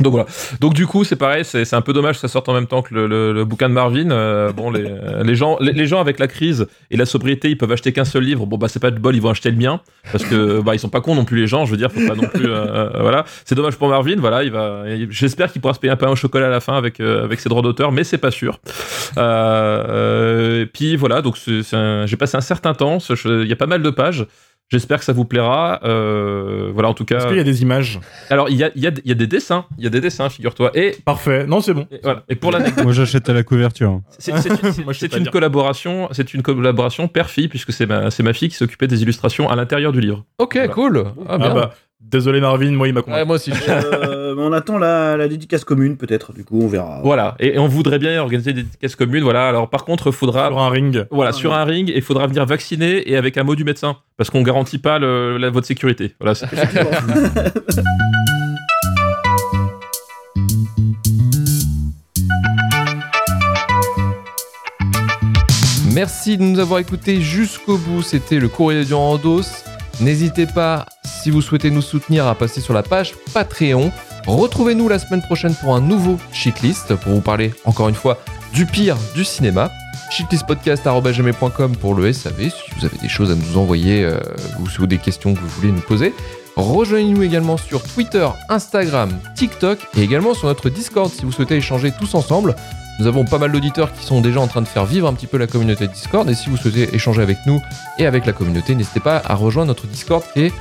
Donc 0.00 0.12
voilà. 0.12 0.26
Donc 0.60 0.72
du 0.72 0.86
coup, 0.86 1.04
c'est 1.04 1.16
pareil, 1.16 1.44
c'est 1.44 1.74
un 1.74 1.82
peu 1.82 1.92
dommage 1.92 2.14
que 2.14 2.20
ça 2.22 2.28
sorte 2.28 2.48
en 2.48 2.54
même 2.54 2.66
temps 2.66 2.80
que 2.80 2.94
le, 2.94 3.06
le- 3.06 3.32
le 3.34 3.44
bouquin 3.44 3.68
de 3.68 3.74
Marvin. 3.74 4.10
Euh, 4.10 4.50
bon, 4.52 4.70
les, 4.70 4.90
les 5.24 5.34
gens, 5.34 5.58
les, 5.60 5.72
les 5.72 5.86
gens 5.86 6.00
avec 6.00 6.18
la 6.18 6.26
crise 6.26 6.66
et 6.90 6.96
la 6.96 7.04
sobriété, 7.04 7.50
ils 7.50 7.58
peuvent 7.58 7.70
acheter 7.72 7.92
qu'un 7.92 8.06
seul 8.06 8.22
livre. 8.24 8.46
Bon 8.46 8.56
bah 8.56 8.68
c'est 8.68 8.80
pas 8.80 8.90
de 8.90 8.98
bol, 8.98 9.14
ils 9.14 9.20
vont 9.20 9.28
acheter 9.28 9.50
le 9.50 9.58
mien 9.58 9.80
parce 10.10 10.24
que 10.24 10.60
bah 10.64 10.74
ils 10.74 10.78
sont 10.78 10.88
pas 10.88 11.02
cons 11.02 11.14
non 11.14 11.26
plus 11.26 11.38
les 11.38 11.46
gens. 11.46 11.66
Je 11.66 11.70
veux 11.72 11.76
dire, 11.76 11.92
faut 11.92 12.06
pas 12.08 12.14
non 12.14 12.28
plus. 12.32 12.46
voilà, 12.48 13.24
c'est 13.44 13.54
dommage 13.54 13.76
pour 13.76 13.88
Marvin. 13.88 14.16
Voilà, 14.18 14.42
il 14.42 14.50
va. 14.50 14.84
J'espère 15.10 15.52
qu'il 15.52 15.60
pourra 15.60 15.74
se 15.74 15.80
payer 15.80 15.92
un 15.92 15.96
pain 15.96 16.08
au 16.08 16.16
chocolat 16.16 16.46
à 16.46 16.50
la 16.50 16.60
fin 16.60 16.78
avec 16.78 16.98
avec 17.00 17.38
ses 17.38 17.50
droits 17.50 17.60
d'auteur, 17.60 17.92
mais 17.92 18.02
c'est 18.04 18.16
pas 18.16 18.30
sûr. 18.30 18.58
Euh, 19.18 20.66
puis 20.72 20.96
voilà, 20.96 21.22
donc 21.22 21.36
j'ai 21.36 22.16
passé 22.16 22.36
un 22.36 22.40
certain 22.40 22.72
temps. 22.74 22.98
Il 23.26 23.46
y 23.46 23.52
a 23.52 23.56
pas 23.56 23.66
mal 23.66 23.82
de 23.82 23.89
pages. 23.90 24.26
J'espère 24.72 25.00
que 25.00 25.04
ça 25.04 25.12
vous 25.12 25.24
plaira. 25.24 25.80
Euh, 25.82 26.70
voilà, 26.72 26.88
en 26.88 26.94
tout 26.94 27.04
cas. 27.04 27.16
Est-ce 27.18 27.26
qu'il 27.26 27.36
y 27.36 27.40
a 27.40 27.44
des 27.44 27.62
images? 27.62 27.98
Alors, 28.28 28.48
il 28.48 28.54
y 28.56 28.62
a, 28.62 28.70
il 28.76 28.82
y, 28.82 28.86
a, 28.86 28.92
il 29.04 29.08
y 29.08 29.10
a 29.10 29.16
des 29.16 29.26
dessins, 29.26 29.64
il 29.78 29.82
y 29.82 29.86
a 29.88 29.90
des 29.90 30.00
dessins, 30.00 30.28
figure-toi. 30.28 30.70
Et, 30.74 30.96
Parfait. 31.04 31.44
Non, 31.44 31.60
c'est 31.60 31.74
bon. 31.74 31.88
et 31.90 31.98
voilà. 32.04 32.22
Et 32.28 32.36
pour 32.36 32.52
l'anecdote, 32.52 32.84
Moi, 32.84 32.92
j'achète 32.92 33.28
à 33.28 33.32
la 33.32 33.42
couverture. 33.42 34.00
c'est 34.20 34.30
une, 35.16 35.22
dire. 35.24 35.32
collaboration, 35.32 36.08
c'est 36.12 36.34
une 36.34 36.42
collaboration 36.42 37.08
père-fille 37.08 37.48
puisque 37.48 37.72
c'est 37.72 37.86
ma, 37.86 38.12
c'est 38.12 38.22
ma 38.22 38.32
fille 38.32 38.48
qui 38.48 38.54
s'occupait 38.54 38.86
des 38.86 39.02
illustrations 39.02 39.48
à 39.50 39.56
l'intérieur 39.56 39.90
du 39.90 40.00
livre. 40.00 40.24
Ok, 40.38 40.54
Voilà. 40.54 40.68
cool. 40.72 41.04
Ah, 41.28 41.36
bien. 41.38 41.48
Ah 41.50 41.54
bah, 41.54 41.74
désolé 42.00 42.40
Marvin, 42.40 42.70
moi 42.72 42.88
il 42.88 42.94
m'a 42.94 43.00
Ouais, 43.00 43.04
convaincu. 43.04 43.26
moi 43.26 43.36
aussi. 43.36 43.52
Euh, 43.68 44.34
on 44.38 44.52
attend 44.52 44.78
la, 44.78 45.16
la 45.16 45.28
dédicace 45.28 45.64
commune, 45.64 45.96
peut-être. 45.96 46.32
Du 46.32 46.44
coup, 46.44 46.60
on 46.62 46.66
verra. 46.68 47.00
Voilà. 47.02 47.34
Et, 47.40 47.54
et 47.54 47.58
on 47.58 47.66
voudrait 47.68 47.98
bien 47.98 48.20
organiser 48.20 48.52
des 48.52 48.64
caisses 48.80 48.96
communes. 48.96 49.22
Voilà. 49.22 49.48
Alors, 49.48 49.68
par 49.68 49.84
contre, 49.84 50.10
faudra 50.10 50.48
Sur 50.48 50.58
un 50.60 50.68
ring. 50.70 51.04
voilà 51.10 51.30
Ah, 51.30 51.32
sur 51.32 51.50
ouais. 51.50 51.56
un 51.56 51.64
ring 51.64 51.90
et 51.90 51.96
il 51.96 52.02
faudra 52.02 52.26
venir 52.26 52.46
vacciner 52.46 53.08
et 53.10 53.16
avec 53.16 53.36
un 53.38 53.42
mot 53.44 53.54
du 53.54 53.64
médecin 53.64 53.96
parce 54.16 54.30
qu'on 54.30 54.42
garantit 54.42 54.78
pas 54.78 54.98
le- 54.98 55.36
la, 55.38 55.50
votre 55.50 55.66
sécurité. 55.66 56.14
Voilà. 56.20 56.34
c'est- 56.34 56.46
Merci 65.92 66.36
de 66.38 66.42
nous 66.42 66.58
avoir 66.58 66.78
écoutés 66.80 67.20
jusqu'au 67.20 67.76
bout. 67.76 68.02
C'était 68.02 68.38
le 68.38 68.48
courrier 68.48 68.84
du 68.84 68.94
Randos. 68.94 69.42
N'hésitez 70.00 70.46
pas, 70.46 70.86
si 71.04 71.30
vous 71.30 71.42
souhaitez 71.42 71.70
nous 71.70 71.82
soutenir, 71.82 72.26
à 72.26 72.34
passer 72.34 72.60
sur 72.60 72.74
la 72.74 72.82
page 72.82 73.14
Patreon. 73.34 73.92
Retrouvez-nous 74.26 74.88
la 74.88 74.98
semaine 74.98 75.22
prochaine 75.22 75.54
pour 75.54 75.74
un 75.74 75.80
nouveau 75.80 76.18
cheatlist 76.32 76.94
pour 76.94 77.12
vous 77.12 77.20
parler 77.20 77.52
encore 77.64 77.88
une 77.88 77.94
fois 77.94 78.18
du 78.52 78.66
pire 78.66 78.96
du 79.14 79.24
cinéma. 79.24 79.70
cheatlistpodcast.com 80.10 81.76
pour 81.76 81.94
le 81.94 82.12
SAV 82.12 82.50
si 82.50 82.74
vous 82.76 82.84
avez 82.84 82.98
des 82.98 83.08
choses 83.08 83.30
à 83.30 83.34
nous 83.34 83.58
envoyer 83.58 84.04
euh, 84.04 84.20
ou 84.78 84.86
des 84.86 84.98
questions 84.98 85.34
que 85.34 85.40
vous 85.40 85.48
voulez 85.48 85.72
nous 85.72 85.80
poser. 85.80 86.14
Rejoignez-nous 86.56 87.22
également 87.22 87.56
sur 87.56 87.82
Twitter, 87.82 88.28
Instagram, 88.48 89.10
TikTok 89.34 89.78
et 89.96 90.02
également 90.02 90.34
sur 90.34 90.48
notre 90.48 90.68
Discord 90.68 91.10
si 91.10 91.24
vous 91.24 91.32
souhaitez 91.32 91.56
échanger 91.56 91.92
tous 91.92 92.14
ensemble. 92.14 92.54
Nous 93.00 93.06
avons 93.06 93.24
pas 93.24 93.38
mal 93.38 93.50
d'auditeurs 93.50 93.94
qui 93.94 94.04
sont 94.04 94.20
déjà 94.20 94.40
en 94.40 94.46
train 94.46 94.60
de 94.60 94.68
faire 94.68 94.84
vivre 94.84 95.08
un 95.08 95.14
petit 95.14 95.26
peu 95.26 95.38
la 95.38 95.46
communauté 95.46 95.88
Discord. 95.88 96.28
Et 96.28 96.34
si 96.34 96.50
vous 96.50 96.58
souhaitez 96.58 96.94
échanger 96.94 97.22
avec 97.22 97.38
nous 97.46 97.58
et 97.98 98.04
avec 98.04 98.26
la 98.26 98.34
communauté, 98.34 98.74
n'hésitez 98.74 99.00
pas 99.00 99.22
à 99.24 99.34
rejoindre 99.34 99.68
notre 99.68 99.86
Discord 99.86 100.22
et 100.36 100.52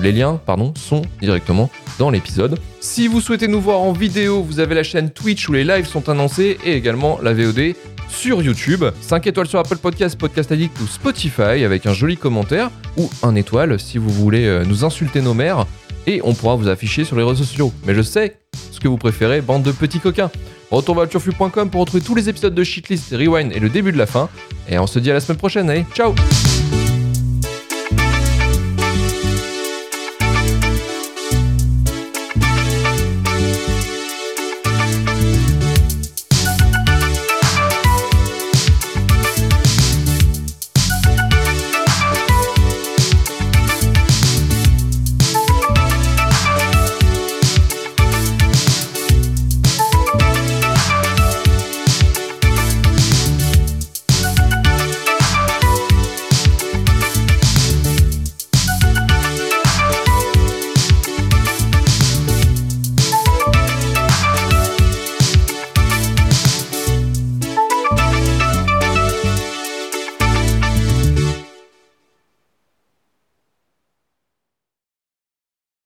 les 0.00 0.12
liens, 0.12 0.40
sont 0.74 1.02
directement 1.20 1.68
dans 1.98 2.08
l'épisode. 2.08 2.58
Si 2.80 3.08
vous 3.08 3.20
souhaitez 3.20 3.46
nous 3.46 3.60
voir 3.60 3.80
en 3.80 3.92
vidéo, 3.92 4.42
vous 4.42 4.58
avez 4.58 4.74
la 4.74 4.82
chaîne 4.82 5.10
Twitch 5.10 5.50
où 5.50 5.52
les 5.52 5.64
lives 5.64 5.86
sont 5.86 6.08
annoncés 6.08 6.56
et 6.64 6.72
également 6.72 7.18
la 7.22 7.34
VOD 7.34 7.74
sur 8.08 8.42
YouTube. 8.42 8.86
5 9.02 9.26
étoiles 9.26 9.46
sur 9.46 9.58
Apple 9.58 9.76
Podcast, 9.76 10.18
Podcast 10.18 10.50
Addict 10.52 10.80
ou 10.80 10.86
Spotify 10.86 11.64
avec 11.64 11.84
un 11.84 11.92
joli 11.92 12.16
commentaire 12.16 12.70
ou 12.96 13.10
un 13.22 13.34
étoile 13.34 13.78
si 13.78 13.98
vous 13.98 14.08
voulez 14.08 14.46
euh, 14.46 14.64
nous 14.64 14.86
insulter 14.86 15.20
nos 15.20 15.34
mères 15.34 15.66
et 16.06 16.22
on 16.24 16.32
pourra 16.32 16.56
vous 16.56 16.68
afficher 16.68 17.04
sur 17.04 17.16
les 17.16 17.22
réseaux 17.22 17.44
sociaux. 17.44 17.70
Mais 17.86 17.94
je 17.94 18.02
sais 18.02 18.38
ce 18.72 18.80
que 18.80 18.88
vous 18.88 18.96
préférez, 18.96 19.42
bande 19.42 19.62
de 19.62 19.72
petits 19.72 20.00
coquins. 20.00 20.30
Retour 20.70 20.96
vers 20.96 21.08
turfu.com 21.08 21.70
pour 21.70 21.80
retrouver 21.80 22.02
tous 22.02 22.14
les 22.14 22.28
épisodes 22.28 22.54
de 22.54 22.64
Shitlist, 22.64 23.10
Rewind 23.12 23.52
et 23.52 23.58
le 23.58 23.68
début 23.68 23.92
de 23.92 23.98
la 23.98 24.06
fin. 24.06 24.28
Et 24.68 24.78
on 24.78 24.86
se 24.86 24.98
dit 24.98 25.10
à 25.10 25.14
la 25.14 25.20
semaine 25.20 25.38
prochaine. 25.38 25.68
Allez, 25.68 25.84
ciao 25.94 26.14